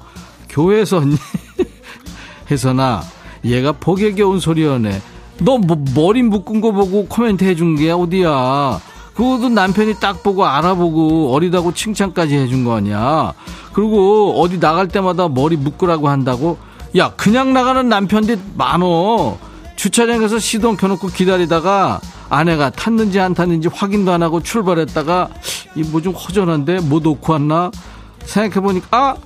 교회에서 0.49 0.99
언니. 0.99 1.17
혜선아, 2.51 3.03
얘가 3.45 3.73
복에 3.73 4.13
겨운 4.13 4.41
소리여네. 4.41 5.01
너 5.41 5.59
뭐, 5.59 5.83
머리 5.95 6.23
묶은 6.23 6.61
거 6.61 6.73
보고 6.73 7.07
코멘트 7.07 7.45
해준 7.45 7.77
게 7.77 7.91
어디야? 7.91 8.81
그것도 9.15 9.49
남편이 9.49 9.95
딱 10.01 10.23
보고 10.23 10.45
알아보고 10.45 11.33
어리다고 11.35 11.73
칭찬까지 11.73 12.37
해준 12.37 12.65
거 12.65 12.77
아니야? 12.77 13.33
그리고 13.73 14.41
어디 14.41 14.59
나갈 14.59 14.89
때마다 14.89 15.29
머리 15.29 15.57
묶으라고 15.57 16.09
한다고? 16.09 16.59
야, 16.97 17.13
그냥 17.17 17.53
나가는 17.53 17.89
남편들 17.89 18.39
많어. 18.57 19.39
주차장 19.77 20.21
가서 20.21 20.39
시동 20.39 20.77
켜놓고 20.77 21.09
기다리다가 21.09 22.01
아내가 22.35 22.71
탔는지 22.71 23.21
안 23.21 23.35
탔는지 23.35 23.69
확인도 23.69 24.13
안 24.13 24.23
하고 24.23 24.43
출발했다가 24.43 25.29
이 25.77 25.81
뭐 25.83 26.01
좀 26.03 26.13
허전한데 26.15 26.81
뭐 26.81 27.01
놓고 27.01 27.33
왔나 27.33 27.71
생각해보니까 28.25 28.87
아! 28.91 29.17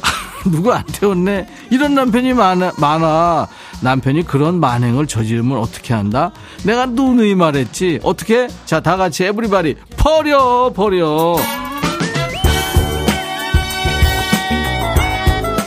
누구 0.50 0.72
안 0.72 0.84
태웠네. 0.84 1.46
이런 1.70 1.94
남편이 1.94 2.34
많아, 2.34 2.72
많아. 2.78 3.46
남편이 3.80 4.24
그런 4.26 4.60
만행을 4.60 5.06
저지르면 5.06 5.58
어떻게 5.58 5.94
한다? 5.94 6.32
내가 6.64 6.84
누누이 6.86 7.34
말했지. 7.34 8.00
어떻게? 8.02 8.48
자 8.66 8.80
다 8.80 8.96
같이 8.98 9.24
에브리바디 9.24 9.76
버려 9.96 10.70
버려. 10.74 11.36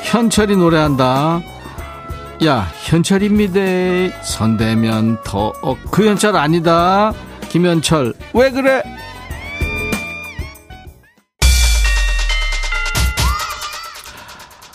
현철이 0.04 0.56
노래한다 0.56 1.42
야 2.46 2.68
현철입니다. 2.84 4.24
선대면 4.24 5.24
더그 5.24 6.08
현철 6.08 6.36
아니다. 6.36 7.14
김현철 7.50 8.14
왜 8.34 8.52
그래? 8.52 8.84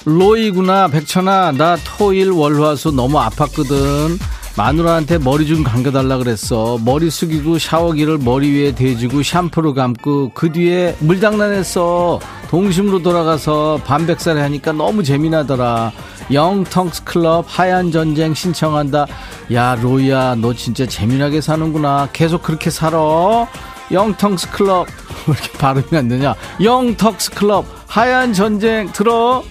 로이구나 0.05 0.89
백천아 0.89 1.53
나 1.53 1.77
토일 1.77 2.31
월화수 2.33 2.91
너무 2.91 3.19
아팠거든 3.21 4.19
마누라한테 4.57 5.17
머리 5.19 5.47
좀 5.47 5.65
감겨달라 5.65 6.19
그랬어. 6.19 6.79
머리 6.85 7.09
숙이고 7.11 7.59
샤워기를 7.59 8.19
머리 8.19 8.51
위에 8.53 8.73
대주고 8.75 9.23
샴푸로 9.23 9.73
감고 9.73 10.33
그 10.35 10.53
뒤에 10.53 10.95
물장난했어. 11.01 12.21
동심으로 12.51 13.03
돌아가서 13.03 13.81
반백살에 13.85 14.41
하니까 14.43 14.73
너무 14.73 15.03
재미나더라. 15.03 15.93
영텅스 16.31 17.05
클럽 17.05 17.47
하얀 17.49 17.91
전쟁 17.91 18.35
신청한다. 18.35 19.07
야 19.55 19.75
로이야 19.77 20.35
너 20.37 20.53
진짜 20.53 20.85
재미나게 20.87 21.41
사는구나. 21.41 22.11
계속 22.13 22.43
그렇게 22.43 22.69
살아. 22.69 23.49
영텅스 23.91 24.51
클럽. 24.51 24.87
왜 25.29 25.33
이렇게 25.35 25.59
발음이 25.59 25.97
안 25.97 26.09
되냐? 26.09 26.35
영턱스 26.63 27.31
클럽 27.31 27.65
하얀 27.87 28.35
전쟁 28.35 28.93
들어. 28.93 29.43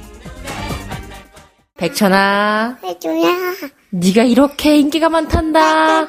백천아, 1.78 2.78
해줘라. 2.84 3.81
네가 3.92 4.24
이렇게 4.24 4.78
인기가 4.78 5.10
많단다. 5.10 6.08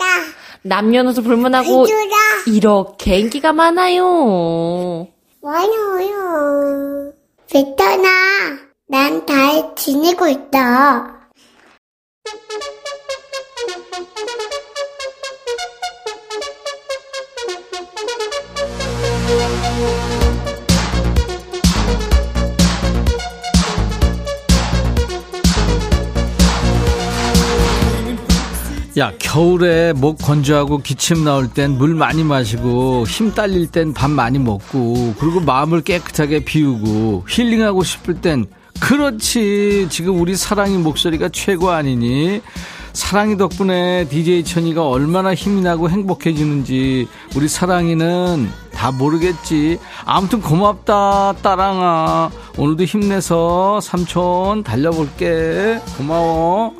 남녀노소 0.62 1.22
불문하고. 1.22 1.86
이렇게 2.46 3.18
인기가 3.18 3.52
많아요. 3.52 5.08
많아요. 5.42 7.12
베터나, 7.50 8.08
난 8.88 9.26
잘 9.26 9.74
지내고 9.74 10.28
있다. 10.28 11.18
야 28.98 29.10
겨울에 29.18 29.94
목 29.94 30.18
건조하고 30.18 30.78
기침 30.78 31.24
나올 31.24 31.48
땐 31.48 31.78
물 31.78 31.94
많이 31.94 32.24
마시고 32.24 33.06
힘 33.06 33.32
딸릴 33.32 33.68
땐 33.68 33.94
밥 33.94 34.10
많이 34.10 34.38
먹고 34.38 35.14
그리고 35.18 35.40
마음을 35.40 35.80
깨끗하게 35.80 36.44
비우고 36.44 37.24
힐링하고 37.28 37.84
싶을 37.84 38.20
땐 38.20 38.46
그렇지. 38.80 39.86
지금 39.90 40.20
우리 40.20 40.34
사랑이 40.34 40.76
목소리가 40.76 41.28
최고 41.28 41.70
아니니? 41.70 42.40
사랑이 42.92 43.38
덕분에 43.38 44.08
DJ 44.08 44.44
천이가 44.44 44.86
얼마나 44.86 45.34
힘이 45.34 45.62
나고 45.62 45.88
행복해지는지 45.88 47.06
우리 47.36 47.48
사랑이는 47.48 48.50
다 48.74 48.90
모르겠지. 48.90 49.78
아무튼 50.04 50.40
고맙다 50.42 51.34
따랑아. 51.42 52.30
오늘도 52.58 52.84
힘내서 52.84 53.80
삼촌 53.80 54.64
달려볼게. 54.64 55.80
고마워 55.96 56.74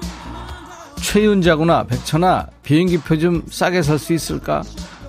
최윤자구나 1.02 1.84
백천아 1.84 2.46
비행기표 2.62 3.18
좀 3.18 3.42
싸게 3.50 3.82
살 3.82 3.98
수 3.98 4.12
있을까 4.12 4.62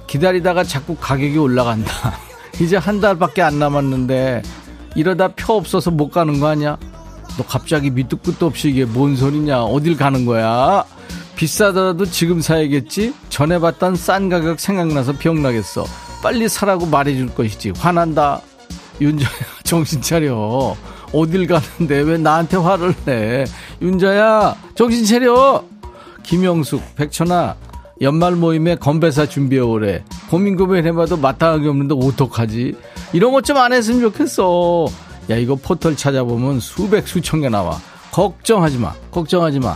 기다리다가 0.08 0.64
자꾸 0.64 0.96
가격이 0.96 1.38
올라간다 1.38 1.92
이제 2.60 2.76
한 2.78 3.00
달밖에 3.00 3.42
안 3.42 3.60
남았는데 3.60 4.42
이러다 4.96 5.30
표 5.30 5.54
없어서 5.54 5.92
못 5.92 6.10
가는 6.10 6.40
거 6.40 6.48
아니야 6.48 6.78
너 7.38 7.46
갑자기 7.46 7.90
밑도 7.90 8.18
끝도 8.18 8.46
없이 8.48 8.70
이게 8.70 8.86
뭔 8.86 9.16
소리냐 9.16 9.64
어딜 9.64 9.96
가는 9.98 10.26
거야 10.26 10.84
비싸더라도 11.36 12.06
지금 12.06 12.42
사야겠지 12.42 13.14
전에 13.30 13.58
봤던 13.60 13.96
싼 13.96 14.30
가격 14.30 14.60
생각나서 14.60 15.14
병나겠어 15.14 15.86
빨리 16.22 16.48
사라고 16.48 16.86
말해줄 16.86 17.36
것이지. 17.36 17.74
화난다. 17.78 18.40
윤자야, 19.02 19.30
정신 19.66 20.02
차려. 20.02 20.74
어딜 21.12 21.46
가는데 21.48 22.00
왜 22.00 22.18
나한테 22.18 22.56
화를 22.56 22.96
내? 23.04 23.44
윤자야, 23.82 24.56
정신 24.74 25.04
차려! 25.04 25.66
김영숙, 26.24 26.96
백천아, 26.96 27.56
연말 28.02 28.36
모임에 28.36 28.76
건배사 28.76 29.26
준비해오래. 29.28 30.04
고민 30.30 30.56
고민해봐도 30.56 31.18
마땅하게 31.18 31.68
없는데 31.68 31.96
어떡하지? 32.02 32.76
이런 33.14 33.32
것 33.32 33.42
좀 33.44 33.58
안 33.58 33.72
했으면 33.74 34.02
좋겠어. 34.02 34.86
야, 35.30 35.36
이거 35.38 35.56
포털 35.56 35.96
찾아보면 35.96 36.60
수백, 36.60 37.08
수천 37.08 37.42
개 37.42 37.50
나와. 37.50 37.80
걱정하지 38.12 38.78
마. 38.78 38.94
걱정하지 39.12 39.60
마. 39.60 39.76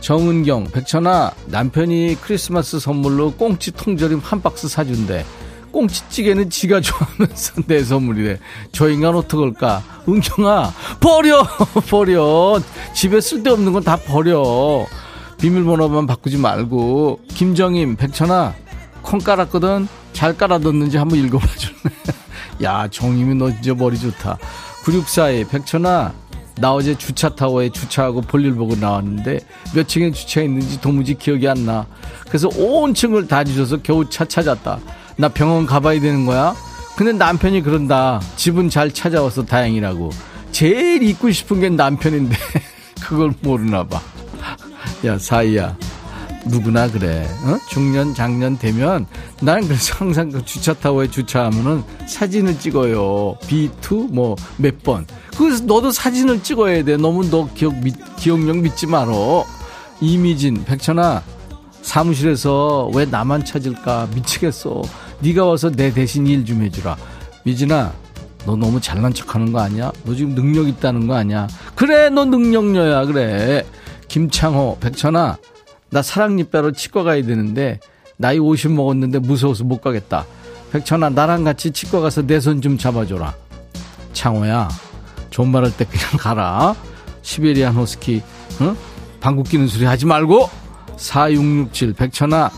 정은경, 0.00 0.64
백천아, 0.72 1.32
남편이 1.46 2.18
크리스마스 2.20 2.78
선물로 2.78 3.32
꽁치 3.32 3.70
통조림 3.72 4.20
한 4.22 4.42
박스 4.42 4.68
사준대. 4.68 5.24
꽁치찌개는 5.72 6.50
지가 6.50 6.80
좋아하면서 6.82 7.62
내 7.66 7.82
선물이래. 7.82 8.38
저 8.72 8.88
인간 8.90 9.14
어떡할까? 9.16 9.82
은경아, 10.08 10.72
버려! 11.00 11.42
버려! 11.88 12.60
집에 12.94 13.20
쓸데없는 13.20 13.72
건 13.72 13.82
다 13.82 13.96
버려. 13.96 14.86
비밀번호만 15.38 16.06
바꾸지 16.06 16.38
말고. 16.38 17.20
김정임, 17.28 17.96
백천아, 17.96 18.54
콩 19.02 19.18
깔았거든? 19.18 19.88
잘 20.12 20.36
깔아뒀는지 20.36 20.96
한번 20.96 21.18
읽어봐 21.18 21.46
줄래? 21.56 21.74
야, 22.62 22.88
정임이 22.88 23.34
너 23.34 23.50
진짜 23.50 23.74
머리 23.74 23.98
좋다. 23.98 24.38
9642, 24.84 25.44
백천아, 25.50 26.12
나 26.56 26.72
어제 26.72 26.96
주차타워에 26.96 27.70
주차하고 27.70 28.20
볼일 28.20 28.54
보고 28.54 28.76
나왔는데 28.76 29.40
몇 29.74 29.88
층에 29.88 30.12
주차했는지 30.12 30.80
도무지 30.80 31.14
기억이 31.14 31.48
안 31.48 31.66
나. 31.66 31.86
그래서 32.28 32.48
온 32.56 32.94
층을 32.94 33.26
다 33.26 33.42
뒤져서 33.42 33.78
겨우 33.82 34.08
차 34.08 34.24
찾았다. 34.24 34.78
나 35.16 35.28
병원 35.28 35.66
가봐야 35.66 36.00
되는 36.00 36.26
거야? 36.26 36.54
근데 36.96 37.12
남편이 37.12 37.62
그런다. 37.62 38.20
집은 38.36 38.70
잘 38.70 38.92
찾아와서 38.92 39.44
다행이라고. 39.44 40.10
제일 40.52 41.02
잊고 41.02 41.30
싶은 41.32 41.60
게 41.60 41.68
남편인데 41.68 42.36
그걸 43.02 43.34
모르나 43.42 43.84
봐. 43.84 44.00
야, 45.04 45.18
사이야. 45.18 45.76
누구나 46.46 46.88
그래. 46.90 47.26
어? 47.44 47.56
중년, 47.68 48.14
장년 48.14 48.58
되면 48.58 49.06
난 49.40 49.66
그래서 49.66 49.94
항상 49.96 50.30
그 50.30 50.44
주차타워에 50.44 51.08
주차하면은 51.10 51.82
사진을 52.06 52.58
찍어요. 52.58 53.36
B2 53.42 54.10
뭐 54.12 54.36
몇 54.58 54.82
번. 54.82 55.06
그래서 55.38 55.64
너도 55.64 55.90
사진을 55.90 56.42
찍어야 56.42 56.84
돼. 56.84 56.96
너무 56.96 57.28
너 57.30 57.48
기억 57.54 57.74
미, 57.82 57.92
기억력 58.16 58.58
믿지 58.58 58.86
말어. 58.86 59.44
이미진, 60.00 60.64
백천아. 60.64 61.22
사무실에서 61.82 62.90
왜 62.94 63.04
나만 63.06 63.44
찾을까 63.44 64.08
미치겠어. 64.14 64.82
네가 65.20 65.44
와서 65.44 65.70
내 65.70 65.92
대신 65.92 66.26
일 66.26 66.44
좀 66.44 66.62
해주라. 66.62 66.96
미진아, 67.44 67.92
너 68.46 68.56
너무 68.56 68.80
잘난 68.80 69.12
척하는 69.14 69.52
거 69.52 69.60
아니야? 69.60 69.92
너 70.04 70.14
지금 70.14 70.34
능력 70.34 70.68
있다는 70.68 71.06
거 71.06 71.14
아니야? 71.14 71.46
그래, 71.74 72.08
너 72.10 72.24
능력녀야 72.26 73.04
그래. 73.06 73.64
김창호, 74.18 74.78
백천아, 74.78 75.38
나 75.90 76.00
사랑니 76.02 76.44
빼러 76.44 76.70
치과 76.70 77.02
가야 77.02 77.20
되는데 77.24 77.80
나이 78.16 78.38
50 78.38 78.70
먹었는데 78.70 79.18
무서워서 79.18 79.64
못 79.64 79.80
가겠다. 79.80 80.24
백천아, 80.70 81.08
나랑 81.10 81.42
같이 81.42 81.72
치과 81.72 81.98
가서 81.98 82.22
내 82.22 82.38
손 82.38 82.60
좀 82.62 82.78
잡아줘라. 82.78 83.34
창호야, 84.12 84.68
존말할 85.30 85.76
때 85.76 85.84
그냥 85.84 86.06
가라. 86.20 86.76
시베리안 87.22 87.74
호스키, 87.74 88.22
응? 88.60 88.76
방귀 89.18 89.50
끼는 89.50 89.66
소리 89.66 89.84
하지 89.84 90.06
말고. 90.06 90.48
4667, 90.96 91.94
백천아, 91.94 92.52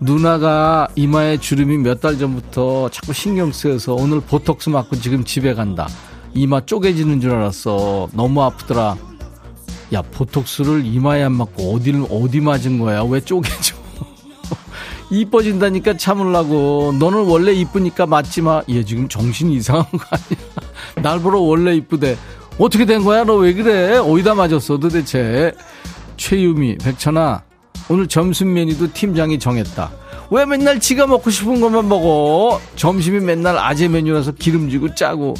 누나가 0.00 0.88
이마에 0.96 1.36
주름이 1.38 1.78
몇 1.78 2.00
달 2.00 2.18
전부터 2.18 2.88
자꾸 2.88 3.12
신경 3.12 3.52
쓰여서 3.52 3.94
오늘 3.94 4.18
보톡스 4.20 4.70
맞고 4.70 4.96
지금 4.96 5.22
집에 5.22 5.54
간다. 5.54 5.86
이마 6.34 6.66
쪼개지는 6.66 7.20
줄 7.20 7.30
알았어. 7.30 8.08
너무 8.12 8.42
아프더라. 8.42 8.96
야, 9.92 10.02
보톡스를 10.02 10.84
이마에 10.84 11.22
안 11.22 11.32
맞고 11.32 11.74
어디를, 11.74 12.06
어디 12.10 12.40
맞은 12.40 12.78
거야? 12.78 13.02
왜 13.04 13.20
쪼개져? 13.20 13.76
이뻐진다니까 15.10 15.96
참으려고. 15.96 16.92
너는 16.98 17.24
원래 17.24 17.52
이쁘니까 17.52 18.06
맞지 18.06 18.42
마. 18.42 18.62
얘 18.68 18.84
지금 18.84 19.08
정신이 19.08 19.54
이상한 19.54 19.84
거 19.84 19.98
아니야? 20.10 20.46
날 21.02 21.20
보러 21.20 21.38
원래 21.40 21.74
이쁘대. 21.76 22.16
어떻게 22.58 22.84
된 22.84 23.04
거야? 23.04 23.22
너 23.24 23.36
왜 23.36 23.52
그래? 23.52 23.98
어디다 23.98 24.34
맞았어 24.34 24.78
도대체? 24.78 25.52
최유미, 26.16 26.78
백천아. 26.78 27.42
오늘 27.88 28.08
점심 28.08 28.54
메뉴도 28.54 28.92
팀장이 28.92 29.38
정했다. 29.38 29.90
왜 30.30 30.44
맨날 30.44 30.80
지가 30.80 31.06
먹고 31.06 31.30
싶은 31.30 31.60
것만 31.60 31.88
먹어? 31.88 32.60
점심이 32.74 33.20
맨날 33.20 33.56
아재 33.56 33.86
메뉴라서 33.86 34.32
기름지고 34.32 34.96
짜고. 34.96 35.34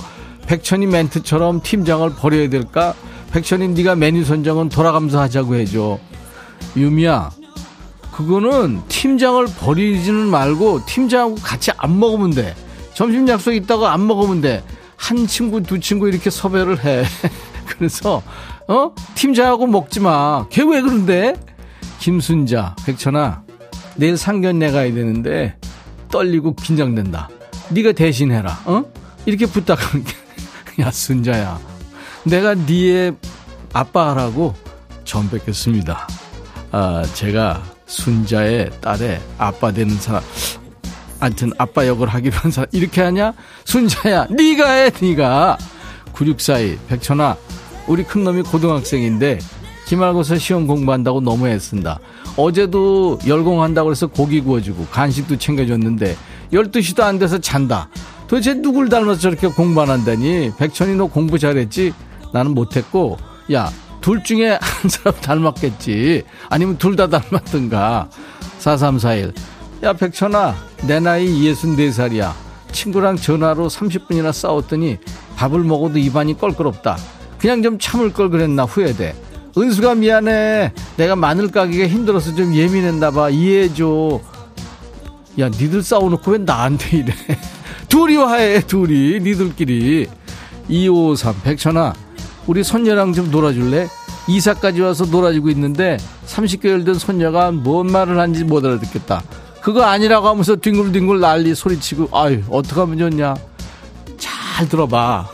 백천이 0.47 0.87
멘트처럼 0.87 1.61
팀장을 1.63 2.09
버려야 2.11 2.49
될까? 2.49 2.95
백천이 3.37 3.69
네가 3.69 3.97
메뉴 3.97 4.25
선정은 4.25 4.71
돌아가면서 4.71 5.21
하자고 5.21 5.57
해줘. 5.57 5.99
유미야, 6.75 7.31
그거는 8.11 8.81
팀장을 8.89 9.45
버리지는 9.61 10.29
말고 10.29 10.87
팀장하고 10.87 11.35
같이 11.35 11.71
안 11.77 11.99
먹으면 12.01 12.31
돼. 12.31 12.55
점심 12.95 13.29
약속 13.29 13.53
있다고 13.53 13.89
안 13.89 14.07
먹으면 14.07 14.41
돼. 14.41 14.65
한 14.97 15.27
친구, 15.27 15.63
두 15.63 15.79
친구 15.81 16.09
이렇게 16.09 16.31
섭외를 16.31 16.83
해. 16.87 17.05
그래서, 17.69 18.23
어? 18.69 18.95
팀장하고 19.15 19.67
먹지 19.67 20.01
마. 20.01 20.47
걔 20.49 20.63
왜 20.63 20.81
그런데? 20.81 21.35
김순자, 21.99 22.75
백천아, 22.87 23.43
내일 23.97 24.17
상견례 24.17 24.71
가야 24.71 24.95
되는데 24.95 25.59
떨리고 26.11 26.55
긴장된다. 26.55 27.29
네가 27.69 27.93
대신해라. 27.93 28.61
어? 28.65 28.85
이렇게 29.27 29.45
부탁하는 29.45 30.07
게. 30.07 30.15
야, 30.83 30.91
순자야. 30.91 31.76
내가 32.27 32.55
니의 32.55 33.15
아빠라고 33.73 34.55
처음 35.05 35.31
뵙겠습니다. 35.31 36.09
아, 36.73 37.05
제가 37.15 37.63
순자의 37.87 38.71
딸의 38.81 39.21
아빠 39.39 39.71
되는 39.71 39.95
사람. 39.97 40.23
하여튼 41.21 41.53
아빠 41.57 41.87
역을 41.87 42.09
하기로 42.09 42.37
한 42.37 42.51
사람 42.51 42.69
이렇게 42.73 43.01
하냐? 43.01 43.33
순자야 43.65 44.27
네가 44.31 44.71
해 44.71 44.91
네가 45.01 45.57
9642 46.13 46.79
백천아 46.89 47.37
우리 47.87 48.03
큰놈이 48.05 48.43
고등학생인데 48.43 49.39
기말고사 49.87 50.37
시험 50.37 50.67
공부한다고 50.67 51.21
너무 51.21 51.49
애쓴다 51.49 52.01
어제도 52.37 53.19
열공한다고 53.27 53.93
해서 53.93 54.09
고기 54.09 54.41
구워주고 54.41 54.87
간식도 54.91 55.39
챙겨줬는데 55.39 56.17
12시도 56.53 57.01
안 57.01 57.19
돼서 57.19 57.39
잔다 57.39 57.89
도대체 58.27 58.53
누굴 58.55 58.91
닮아서 58.91 59.19
저렇게 59.21 59.47
공부 59.49 59.81
안 59.81 59.89
한다니 59.89 60.53
백천이 60.59 60.97
너 60.97 61.07
공부 61.07 61.39
잘했지? 61.39 61.95
나는 62.37 62.55
못했고 62.55 63.17
야 63.53 63.71
둘 64.07 64.23
중에 64.23 64.51
한 64.63 64.89
사람 64.89 65.21
닮았겠지. 65.21 66.23
아니면 66.49 66.79
둘 66.79 66.95
다 66.95 67.09
닮았던가. 67.09 68.09
4341 68.59 69.33
야 69.83 69.93
백천아 69.93 70.55
내 70.87 71.01
나이 71.01 71.27
64살이야. 71.51 72.33
친구랑 72.71 73.17
전화로 73.17 73.67
30분이나 73.67 74.33
싸웠더니 74.33 74.99
밥을 75.35 75.65
먹어도 75.65 75.99
입안이 75.99 76.39
껄끄럽다. 76.39 76.97
그냥 77.39 77.65
좀 77.65 77.81
참을 77.81 78.13
걸 78.13 78.31
그랬나 78.31 78.63
후회돼. 78.63 79.17
은수가 79.59 79.97
미안해. 79.97 80.73
내가 80.97 81.17
마늘 81.17 81.51
까기가 81.51 81.89
힘들어서 81.89 82.33
좀 82.37 82.55
예민했나 82.55 83.11
봐. 83.11 83.29
이해해줘. 83.29 84.21
야 85.41 85.49
니들 85.49 85.83
싸워놓고 85.83 86.31
왜 86.31 86.39
나한테 86.39 86.99
이래? 86.99 87.13
둘이 87.89 88.15
화해 88.17 88.61
둘이. 88.61 89.19
니들끼리. 89.19 90.07
2553 90.69 91.35
백천아 91.43 92.06
우리 92.47 92.63
손녀랑 92.63 93.13
좀 93.13 93.31
놀아줄래? 93.31 93.89
이사까지 94.29 94.81
와서 94.81 95.05
놀아주고 95.05 95.51
있는데 95.51 95.99
30개월 96.27 96.85
된 96.85 96.95
손녀가 96.95 97.51
뭔 97.51 97.87
말을 97.91 98.19
하는지 98.19 98.45
못 98.45 98.65
알아듣겠다. 98.65 99.23
그거 99.61 99.83
아니라고 99.83 100.29
하면서 100.29 100.57
뒹굴뒹굴 100.57 101.21
난리 101.21 101.55
소리치고 101.55 102.17
아유 102.17 102.43
어떡하면 102.49 102.99
좋냐? 102.99 103.35
잘 104.17 104.69
들어봐. 104.69 105.29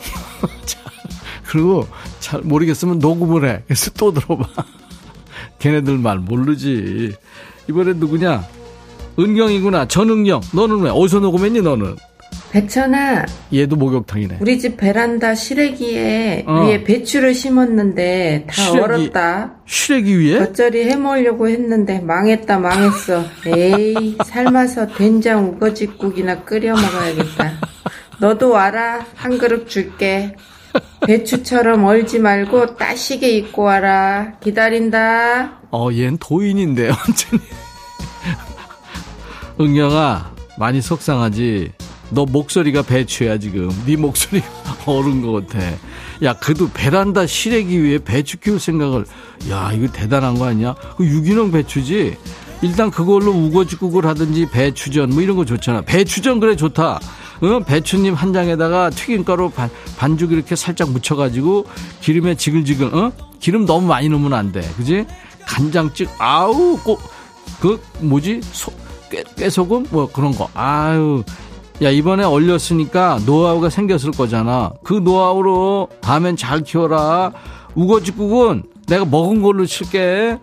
그리고 1.48 1.86
잘 2.20 2.40
모르겠으면 2.40 2.98
녹음을 2.98 3.48
해. 3.48 3.62
그래서 3.66 3.90
또 3.96 4.12
들어봐. 4.12 4.46
걔네들 5.58 5.98
말 5.98 6.18
모르지. 6.18 7.14
이번엔 7.68 7.98
누구냐? 7.98 8.44
은경이구나. 9.18 9.86
전은경. 9.86 10.40
너는 10.52 10.80
왜? 10.80 10.90
어디서 10.90 11.20
녹음했니 11.20 11.60
너는 11.60 11.96
백천아, 12.52 13.24
얘도 13.52 13.76
목욕탕이네 13.76 14.38
우리 14.40 14.58
집 14.58 14.76
베란다 14.76 15.34
시래기에 15.34 16.44
어. 16.46 16.64
위에 16.66 16.84
배추를 16.84 17.34
심었는데 17.34 18.44
다 18.48 18.52
시래기? 18.62 18.78
얼었다. 18.78 19.52
시래기 19.66 20.18
위에? 20.18 20.38
겉절이 20.38 20.84
해먹으려고 20.90 21.48
했는데 21.48 22.00
망했다 22.00 22.58
망했어. 22.58 23.24
에이 23.46 24.18
삶아서 24.24 24.86
된장 24.88 25.48
우거지국이나 25.50 26.42
끓여 26.44 26.74
먹어야겠다. 26.74 27.52
너도 28.20 28.50
와라 28.50 29.06
한 29.14 29.38
그릇 29.38 29.68
줄게. 29.68 30.34
배추처럼 31.06 31.84
얼지 31.84 32.18
말고 32.18 32.76
따시게 32.76 33.30
입고 33.30 33.62
와라. 33.62 34.34
기다린다. 34.40 35.60
어, 35.70 35.90
얜 35.90 36.16
도인인데, 36.20 36.88
완전히. 36.92 37.42
은경아, 39.60 40.32
많이 40.58 40.80
속상하지? 40.80 41.72
너 42.12 42.26
목소리가 42.26 42.82
배추야 42.82 43.38
지금. 43.38 43.70
네 43.86 43.96
목소리가 43.96 44.46
어른 44.86 45.22
것 45.22 45.46
같아. 45.48 45.66
야, 46.22 46.34
그래도 46.34 46.68
베란다 46.72 47.26
실내기 47.26 47.82
위해 47.82 47.98
배추 47.98 48.38
키울 48.38 48.60
생각을. 48.60 49.04
야, 49.50 49.72
이거 49.74 49.90
대단한 49.90 50.38
거 50.38 50.46
아니야? 50.46 50.74
그 50.96 51.06
유기농 51.06 51.50
배추지. 51.50 52.16
일단 52.60 52.90
그걸로 52.90 53.32
우거지국을 53.32 54.06
하든지 54.06 54.48
배추전 54.50 55.10
뭐 55.10 55.22
이런 55.22 55.36
거 55.36 55.44
좋잖아. 55.44 55.80
배추전 55.80 56.38
그래 56.38 56.54
좋다. 56.54 57.00
응? 57.42 57.64
배추잎 57.64 58.14
한 58.14 58.32
장에다가 58.32 58.90
튀김가루 58.90 59.50
반, 59.50 59.68
반죽 59.96 60.30
이렇게 60.30 60.54
살짝 60.54 60.90
묻혀가지고 60.90 61.66
기름에 62.00 62.36
지글지글, 62.36 62.94
어? 62.94 63.12
기름 63.40 63.66
너무 63.66 63.88
많이 63.88 64.08
넣으면 64.08 64.32
안 64.32 64.52
돼. 64.52 64.60
그지? 64.76 65.06
간장찍, 65.44 66.08
아우, 66.18 66.78
꼭, 66.84 67.00
그, 67.58 67.82
뭐지? 67.98 68.42
소, 68.52 68.72
깨, 69.10 69.24
깨소금? 69.36 69.86
뭐 69.90 70.08
그런 70.12 70.30
거. 70.30 70.48
아유. 70.54 71.24
야, 71.80 71.90
이번에 71.90 72.22
얼렸으니까 72.24 73.20
노하우가 73.26 73.68
생겼을 73.70 74.12
거잖아. 74.12 74.72
그 74.84 74.94
노하우로 74.94 75.88
다음엔 76.00 76.36
잘 76.36 76.62
키워라. 76.62 77.32
우거지국은 77.74 78.64
내가 78.86 79.04
먹은 79.04 79.42
걸로 79.42 79.64
칠게. 79.66 80.38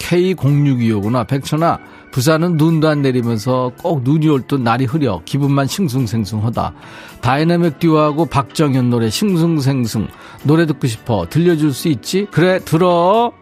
K0625구나. 0.00 1.26
백천아, 1.26 1.78
부산은 2.12 2.56
눈도 2.56 2.88
안 2.88 3.02
내리면서 3.02 3.72
꼭 3.82 4.02
눈이 4.02 4.28
올 4.28 4.42
듯 4.46 4.60
날이 4.60 4.84
흐려. 4.84 5.20
기분만 5.24 5.66
싱숭생숭하다. 5.66 6.72
다이나믹 7.20 7.78
듀오하고 7.78 8.26
박정현 8.26 8.90
노래 8.90 9.10
싱숭생숭. 9.10 10.08
노래 10.44 10.66
듣고 10.66 10.86
싶어. 10.86 11.26
들려줄 11.28 11.72
수 11.72 11.88
있지? 11.88 12.26
그래, 12.30 12.58
들어. 12.64 13.32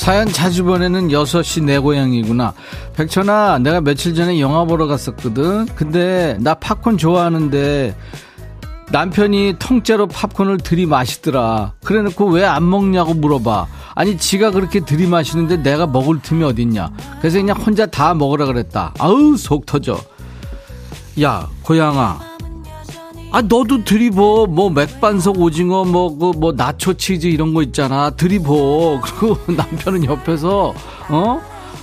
사연 0.00 0.26
자주 0.28 0.64
보내는 0.64 1.08
6시 1.08 1.62
내 1.64 1.78
고향이구나. 1.78 2.54
백천아, 2.96 3.58
내가 3.58 3.82
며칠 3.82 4.14
전에 4.14 4.40
영화 4.40 4.64
보러 4.64 4.86
갔었거든. 4.86 5.66
근데 5.76 6.38
나 6.40 6.54
팝콘 6.54 6.96
좋아하는데 6.96 7.94
남편이 8.92 9.56
통째로 9.58 10.06
팝콘을 10.06 10.56
들이마시더라. 10.56 11.74
그래 11.84 12.00
놓고 12.00 12.28
왜 12.30 12.44
안 12.46 12.68
먹냐고 12.70 13.12
물어봐. 13.12 13.66
아니, 13.94 14.16
지가 14.16 14.52
그렇게 14.52 14.80
들이마시는데 14.80 15.58
내가 15.58 15.86
먹을 15.86 16.22
틈이 16.22 16.44
어딨냐. 16.44 16.90
그래서 17.20 17.36
그냥 17.36 17.58
혼자 17.58 17.84
다 17.84 18.14
먹으라 18.14 18.46
그랬다. 18.46 18.94
아우, 18.98 19.36
속 19.36 19.66
터져. 19.66 20.00
야, 21.20 21.46
고양아. 21.62 22.29
아, 23.32 23.42
너도 23.42 23.84
드리버, 23.84 24.46
뭐, 24.46 24.70
맥반석 24.70 25.38
오징어, 25.38 25.84
뭐, 25.84 26.16
그, 26.16 26.32
뭐, 26.36 26.52
나초 26.52 26.94
치즈 26.94 27.28
이런 27.28 27.54
거 27.54 27.62
있잖아. 27.62 28.10
드리버. 28.10 29.00
그리고 29.04 29.38
남편은 29.52 30.04
옆에서, 30.04 30.74
어? 31.08 31.40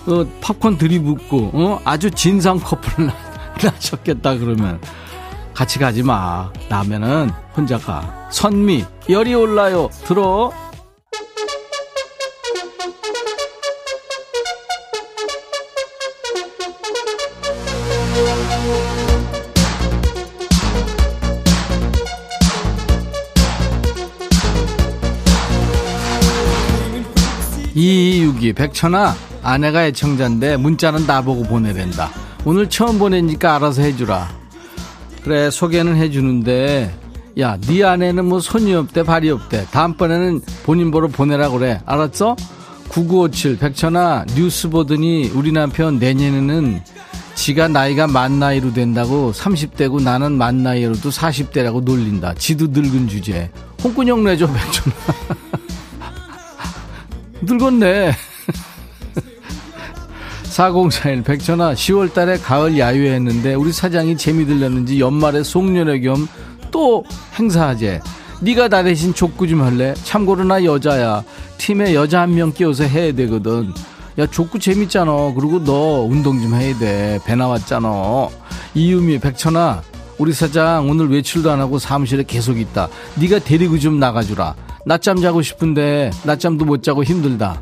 어 0.08 0.26
팝콘 0.42 0.78
들이붓고, 0.78 1.52
어? 1.54 1.80
아주 1.86 2.12
진상 2.12 2.60
커플을 2.60 3.10
나셨겠다, 3.64 4.38
그러면. 4.38 4.82
같이 5.54 5.80
가지 5.80 6.04
마. 6.04 6.52
라면은 6.70 7.32
혼자 7.56 7.78
가. 7.78 8.28
선미, 8.30 8.86
열이 9.10 9.34
올라요. 9.34 9.90
들어. 10.04 10.52
이육이 27.78 28.54
백천아 28.54 29.16
아내가 29.44 29.86
애청자인데 29.86 30.58
문자는 30.58 31.06
나보고 31.06 31.44
보내랜다. 31.44 32.10
오늘 32.44 32.68
처음 32.70 32.98
보내니까 32.98 33.56
알아서 33.56 33.84
해주라. 33.84 34.28
그래 35.24 35.52
소개는 35.52 35.96
해주는데 35.96 36.92
야 37.40 37.56
네 37.68 37.84
아내는 37.84 38.26
뭐 38.26 38.40
손이 38.40 38.74
없대 38.74 39.04
발이 39.04 39.30
없대. 39.30 39.68
다음번에는 39.70 40.42
본인 40.64 40.90
보러 40.90 41.08
보내라 41.08 41.50
그래. 41.50 41.80
알았어? 41.86 42.36
9957 42.90 43.60
백천아 43.60 44.26
뉴스 44.36 44.70
보더니 44.70 45.30
우리 45.36 45.52
남편 45.52 46.00
내년에는 46.00 46.82
지가 47.36 47.68
나이가 47.68 48.08
만 48.08 48.40
나이로 48.40 48.74
된다고 48.74 49.32
30대고 49.34 50.02
나는 50.02 50.32
만 50.32 50.64
나이로도 50.64 51.10
40대라고 51.12 51.84
놀린다. 51.84 52.34
지도 52.34 52.66
늙은 52.72 53.08
주제. 53.08 53.52
홍군형 53.84 54.24
내줘 54.24 54.48
백천아 54.48 54.96
늙었네. 57.42 58.12
4041 60.44 61.24
백천아 61.24 61.74
10월 61.74 62.14
달에 62.14 62.38
가을 62.38 62.80
야유회 62.80 63.14
했는데 63.14 63.54
우리 63.54 63.72
사장이 63.72 64.18
재미 64.18 64.46
들렸는지 64.46 65.00
연말에 65.00 65.44
송년회 65.44 66.00
겸 66.02 66.28
또 66.70 67.06
행사하재. 67.40 68.02
네가 68.42 68.68
나 68.68 68.84
대신 68.84 69.14
족구 69.14 69.48
좀 69.48 69.62
할래? 69.62 69.94
참고로 70.04 70.44
나 70.44 70.64
여자야. 70.64 71.24
팀에 71.58 71.94
여자 71.96 72.22
한 72.22 72.32
명 72.36 72.52
끼워서 72.52 72.84
해야 72.84 73.14
되거든. 73.14 73.74
야 74.20 74.28
족구 74.28 74.60
재밌잖아. 74.60 75.34
그리고 75.34 75.64
너 75.64 76.02
운동 76.04 76.42
좀 76.42 76.54
해야 76.56 76.78
돼. 76.78 77.20
배 77.26 77.36
나왔잖아. 77.36 78.28
이유미 78.76 79.20
백천아 79.20 79.82
우리 80.18 80.34
사장 80.34 80.90
오늘 80.90 81.10
외출도 81.10 81.50
안 81.50 81.62
하고 81.62 81.80
사무실에 81.80 82.24
계속 82.28 82.60
있다. 82.60 82.90
네가 83.16 83.40
데리고 83.40 83.80
좀 83.80 83.98
나가주라. 83.98 84.54
낮잠 84.88 85.20
자고 85.20 85.42
싶은데 85.42 86.12
낮잠도 86.24 86.64
못 86.64 86.82
자고 86.82 87.04
힘들다. 87.04 87.62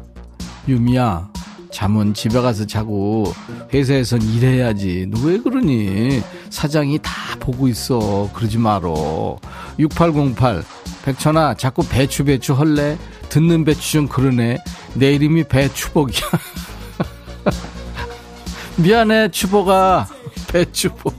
유미야, 0.68 1.28
잠은 1.72 2.14
집에 2.14 2.40
가서 2.40 2.68
자고 2.68 3.34
회사에선 3.74 4.22
일해야지. 4.22 5.08
너 5.10 5.20
왜 5.24 5.40
그러니? 5.40 6.22
사장이 6.52 7.00
다 7.02 7.12
보고 7.40 7.68
있어. 7.68 8.30
그러지 8.32 8.60
마로. 8.60 9.40
6808 9.80 10.64
백천아, 11.04 11.56
자꾸 11.56 11.84
배추 11.88 12.26
배추 12.26 12.54
헐래? 12.54 12.96
듣는 13.30 13.66
배추 13.66 13.92
좀 13.94 14.08
그러네. 14.08 14.60
내 14.94 15.16
이름이 15.16 15.46
배추복이야. 15.46 16.30
미안해, 18.78 19.30
추복아. 19.32 20.08
배추복. 20.54 21.12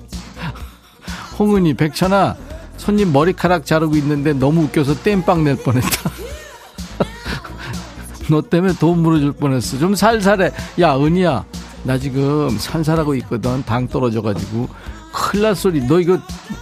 홍은이, 1.39 1.75
백천아, 1.75 2.37
손님 2.77 3.13
머리카락 3.13 3.67
자르고 3.67 3.97
있는데 3.97 4.33
너무 4.33 4.65
웃겨서 4.65 5.03
땜빵 5.03 5.45
낼 5.45 5.57
뻔했다. 5.57 5.89
너 8.31 8.43
때문에 8.43 8.75
돈 8.79 9.01
물어줄 9.03 9.33
뻔했어. 9.33 9.79
좀 9.79 9.95
살살해. 9.95 10.51
야, 10.81 10.97
은희야. 10.97 11.45
나 11.85 11.99
지금 11.99 12.57
산살하고 12.59 13.15
있거든. 13.17 13.63
당 13.65 13.87
떨어져가지고. 13.89 14.69
큰일 15.13 15.43
날 15.45 15.55
소리. 15.57 15.81
너 15.87 16.01
이거, 16.01 16.19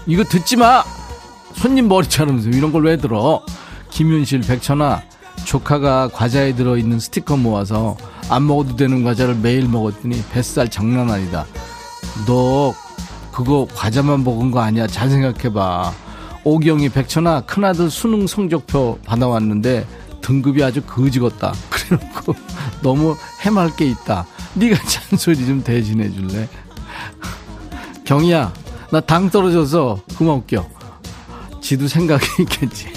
이거 0.07 0.23
듣지 0.25 0.57
마! 0.57 0.85
손님 1.55 1.89
머리 1.89 2.09
자르면서 2.09 2.49
이런 2.51 2.73
걸 2.73 2.85
왜 2.85 2.97
들어? 2.97 3.43
김윤실, 3.91 4.43
백천아. 4.43 5.03
조카가 5.45 6.09
과자에 6.13 6.55
들어있는 6.55 7.01
스티커 7.01 7.37
모아서 7.37 7.97
안 8.29 8.47
먹어도 8.47 8.77
되는 8.77 9.03
과자를 9.05 9.35
매일 9.37 9.69
먹었더니 9.69 10.23
뱃살 10.33 10.69
장난 10.71 11.11
아니다. 11.11 11.47
너 12.27 12.75
그거 13.33 13.67
과자만 13.75 14.23
먹은 14.25 14.51
거 14.51 14.61
아니야? 14.61 14.87
잘 14.87 15.11
생각해봐. 15.11 15.93
오경이 16.45 16.91
백천아 16.91 17.43
큰아들 17.43 17.91
수능 17.91 18.27
성적표 18.27 18.99
받아왔는데 19.05 19.87
등급이 20.21 20.63
아주 20.63 20.83
거지같다. 20.83 21.53
그래놓고 21.71 22.35
너무 22.83 23.17
해맑게 23.41 23.87
있다. 23.87 24.27
네가 24.55 24.77
잔소리 24.87 25.45
좀 25.47 25.63
대신해 25.63 26.11
줄래? 26.11 26.49
경이야 28.05 28.53
나 28.91 29.01
당 29.01 29.29
떨어져서 29.31 30.01
그만 30.17 30.37
웃겨. 30.37 30.67
지도 31.61 31.89
생각이 31.89 32.25
있겠지. 32.43 32.89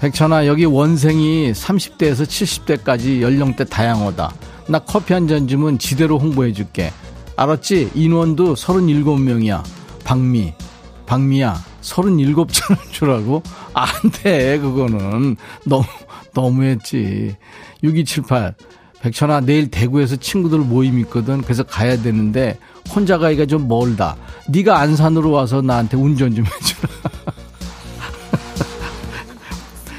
백천아 0.00 0.46
여기 0.46 0.64
원생이 0.64 1.50
30대에서 1.52 2.22
70대까지 2.24 3.20
연령대 3.20 3.64
다양하다. 3.64 4.32
나 4.68 4.78
커피 4.78 5.12
한 5.12 5.26
잔 5.26 5.48
주면 5.48 5.78
지대로 5.78 6.18
홍보해 6.18 6.52
줄게. 6.52 6.92
알았지? 7.36 7.90
인원도 7.94 8.54
37명이야. 8.54 9.62
박미 10.04 10.54
박미야, 11.08 11.64
37잔을 11.80 12.76
주라고? 12.92 13.42
안 13.72 13.88
돼, 14.12 14.58
그거는. 14.58 15.36
너무, 15.64 15.84
너무했지. 16.34 17.34
6278. 17.82 18.54
백천아, 19.00 19.40
내일 19.40 19.70
대구에서 19.70 20.16
친구들 20.16 20.58
모임 20.58 20.98
있거든. 21.00 21.40
그래서 21.40 21.62
가야 21.62 21.96
되는데, 22.02 22.58
혼자 22.90 23.16
가기가 23.16 23.46
좀 23.46 23.68
멀다. 23.68 24.16
네가 24.48 24.78
안산으로 24.80 25.30
와서 25.30 25.62
나한테 25.62 25.96
운전 25.96 26.34
좀 26.34 26.44
해주라. 26.44 26.88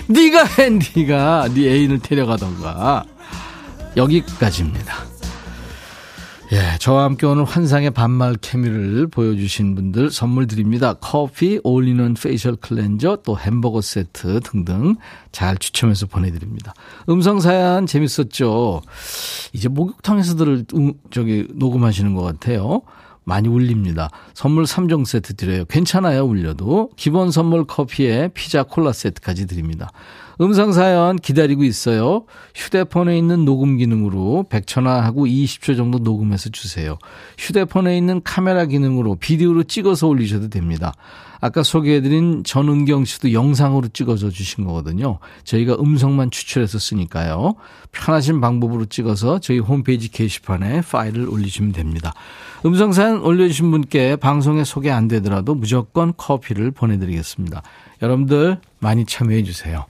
네가 0.10 0.43
해, 0.45 0.70
네가. 0.95 1.49
네 1.55 1.72
애인을 1.72 1.99
데려가던가. 1.99 3.03
여기까지입니다. 3.97 4.93
예, 6.52 6.80
저와 6.80 7.04
함께 7.04 7.28
오늘 7.28 7.43
환상의 7.43 7.91
반말 7.91 8.36
케미를 8.36 9.06
보여주신 9.06 9.76
분들 9.76 10.10
선물 10.10 10.47
드립니다. 10.47 10.95
커피, 10.95 11.60
올리는 11.64 12.16
페이셜 12.16 12.56
클렌저, 12.56 13.18
또 13.24 13.38
햄버거 13.38 13.82
세트 13.82 14.39
등등 14.39 14.95
잘 15.32 15.58
추첨해서 15.58 16.08
보내드립니다. 16.08 16.74
음성 17.08 17.39
사연 17.39 17.86
재밌었죠? 17.86 18.82
이제 19.54 19.70
목욕탕에서들 19.70 20.66
음, 20.74 20.93
저기 21.12 21.45
녹음하시는 21.54 22.16
것 22.16 22.24
같아요. 22.24 22.82
많이 23.26 23.47
울립니다. 23.47 24.10
선물 24.34 24.64
3종 24.64 25.06
세트 25.06 25.36
드려요. 25.36 25.66
괜찮아요, 25.66 26.24
울려도. 26.24 26.89
기본 26.95 27.30
선물 27.30 27.66
커피에 27.66 28.30
피자 28.34 28.64
콜라 28.64 28.91
세트까지 28.91 29.45
드립니다. 29.45 29.91
음성 30.42 30.72
사연 30.72 31.18
기다리고 31.18 31.66
있어요. 31.66 32.24
휴대폰에 32.56 33.18
있는 33.18 33.44
녹음 33.44 33.76
기능으로 33.76 34.46
100초나하고 34.50 35.28
20초 35.28 35.76
정도 35.76 36.00
녹음해서 36.00 36.50
주세요. 36.50 36.98
휴대폰에 37.38 37.98
있는 37.98 38.22
카메라 38.24 38.66
기능으로 38.66 39.16
비디오로 39.16 39.64
찍어서 39.64 40.08
올리셔도 40.08 40.48
됩니다. 40.50 40.94
아까 41.42 41.64
소개해드린 41.64 42.44
전은경 42.46 43.06
씨도 43.06 43.34
영상으로 43.34 43.90
찍어서 43.90 44.30
주신 44.30 44.66
거거든요. 44.66 45.20
저희가 45.44 45.76
음성만 45.80 46.32
추출해서 46.32 46.80
쓰니까요. 46.80 47.56
편하신 47.92 48.40
방법으로 48.40 48.86
찍어서 48.86 49.40
저희 49.40 49.60
홈페이지 49.60 50.10
게시판에 50.10 50.82
파일을 50.82 51.28
올리시면 51.28 51.74
됩니다. 51.74 52.14
음성사연 52.66 53.22
올려주신 53.22 53.72
분께 53.72 54.16
방송에 54.18 54.64
소개 54.64 54.90
안 54.90 55.08
되더라도 55.08 55.56
무조건 55.56 56.14
커피를 56.16 56.72
보내드리겠습니다. 56.72 57.62
여러분들 58.02 58.60
많이 58.80 59.06
참여해 59.06 59.44
주세요. 59.44 59.86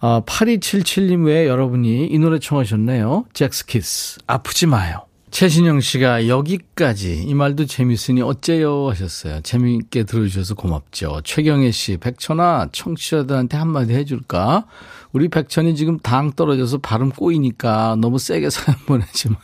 아, 0.00 0.22
8277님 0.24 1.26
외에 1.26 1.46
여러분이 1.46 2.06
이 2.06 2.18
노래 2.18 2.38
청하셨네요. 2.38 3.26
잭스키스. 3.34 4.20
아프지 4.26 4.66
마요. 4.66 5.02
최신영 5.30 5.80
씨가 5.80 6.26
여기까지 6.26 7.22
이 7.22 7.34
말도 7.34 7.66
재밌으니 7.66 8.20
어째요 8.20 8.88
하셨어요. 8.88 9.40
재미있게 9.42 10.02
들어주셔서 10.02 10.54
고맙죠. 10.56 11.20
최경혜 11.22 11.70
씨, 11.70 11.98
백천아 11.98 12.70
청취자들한테 12.72 13.56
한마디 13.56 13.94
해줄까? 13.94 14.66
우리 15.12 15.28
백천이 15.28 15.76
지금 15.76 15.98
당 16.00 16.32
떨어져서 16.32 16.78
발음 16.78 17.10
꼬이니까 17.10 17.96
너무 18.00 18.18
세게 18.18 18.50
사연 18.50 18.76
보내지 18.86 19.28
마. 19.28 19.36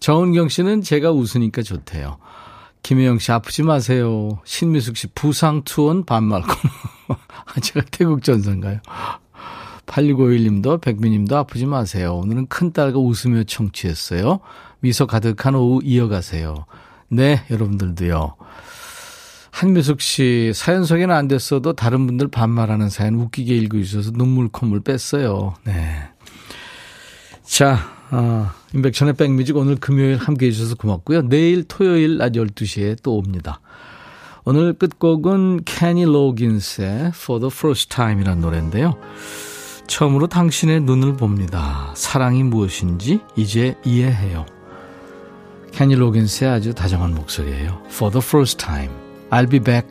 정은경 0.00 0.48
씨는 0.48 0.82
제가 0.82 1.10
웃으니까 1.10 1.62
좋대요. 1.62 2.18
김혜영 2.82 3.18
씨 3.18 3.32
아프지 3.32 3.62
마세요. 3.62 4.40
신미숙 4.44 4.96
씨 4.96 5.06
부상 5.08 5.62
투혼 5.64 6.04
반말 6.04 6.42
코너. 6.42 7.18
제가 7.62 7.84
태국 7.90 8.22
전사인가요? 8.22 8.80
8651님도 9.86 10.80
백미님도 10.80 11.36
아프지 11.36 11.66
마세요. 11.66 12.16
오늘은 12.16 12.48
큰딸과 12.48 12.98
웃으며 12.98 13.44
청취했어요. 13.44 14.40
미소 14.80 15.06
가득한 15.06 15.54
오후 15.54 15.80
이어가세요. 15.82 16.66
네, 17.08 17.44
여러분들도요. 17.50 18.36
한미숙 19.52 20.02
씨 20.02 20.52
사연 20.54 20.84
소개는 20.84 21.14
안 21.14 21.28
됐어도 21.28 21.72
다른 21.72 22.06
분들 22.06 22.28
반말하는 22.28 22.90
사연 22.90 23.14
웃기게 23.14 23.56
읽어주셔서 23.56 24.10
눈물 24.12 24.48
콧물 24.48 24.80
뺐어요. 24.80 25.54
네. 25.64 26.10
자, 27.42 27.95
어, 28.10 28.50
인백천의 28.74 29.14
백뮤직 29.14 29.56
오늘 29.56 29.76
금요일 29.76 30.16
함께 30.16 30.46
해주셔서 30.46 30.76
고맙고요. 30.76 31.28
내일 31.28 31.64
토요일 31.64 32.18
낮 32.18 32.32
12시에 32.32 33.02
또 33.02 33.16
옵니다. 33.16 33.60
오늘 34.44 34.74
끝곡은 34.74 35.64
캐니 35.64 36.04
로긴스의 36.04 37.12
For 37.14 37.40
the 37.40 37.50
First 37.52 37.88
Time이라는 37.88 38.40
노래인데요. 38.40 38.96
처음으로 39.88 40.28
당신의 40.28 40.82
눈을 40.82 41.16
봅니다. 41.16 41.92
사랑이 41.94 42.44
무엇인지 42.44 43.20
이제 43.36 43.76
이해해요. 43.84 44.46
캐니 45.72 45.96
로긴스의 45.96 46.50
아주 46.50 46.74
다정한 46.74 47.14
목소리예요. 47.14 47.82
For 47.86 48.12
the 48.12 48.24
first 48.24 48.58
time, 48.58 48.92
I'll 49.30 49.50
be 49.50 49.58
back. 49.60 49.86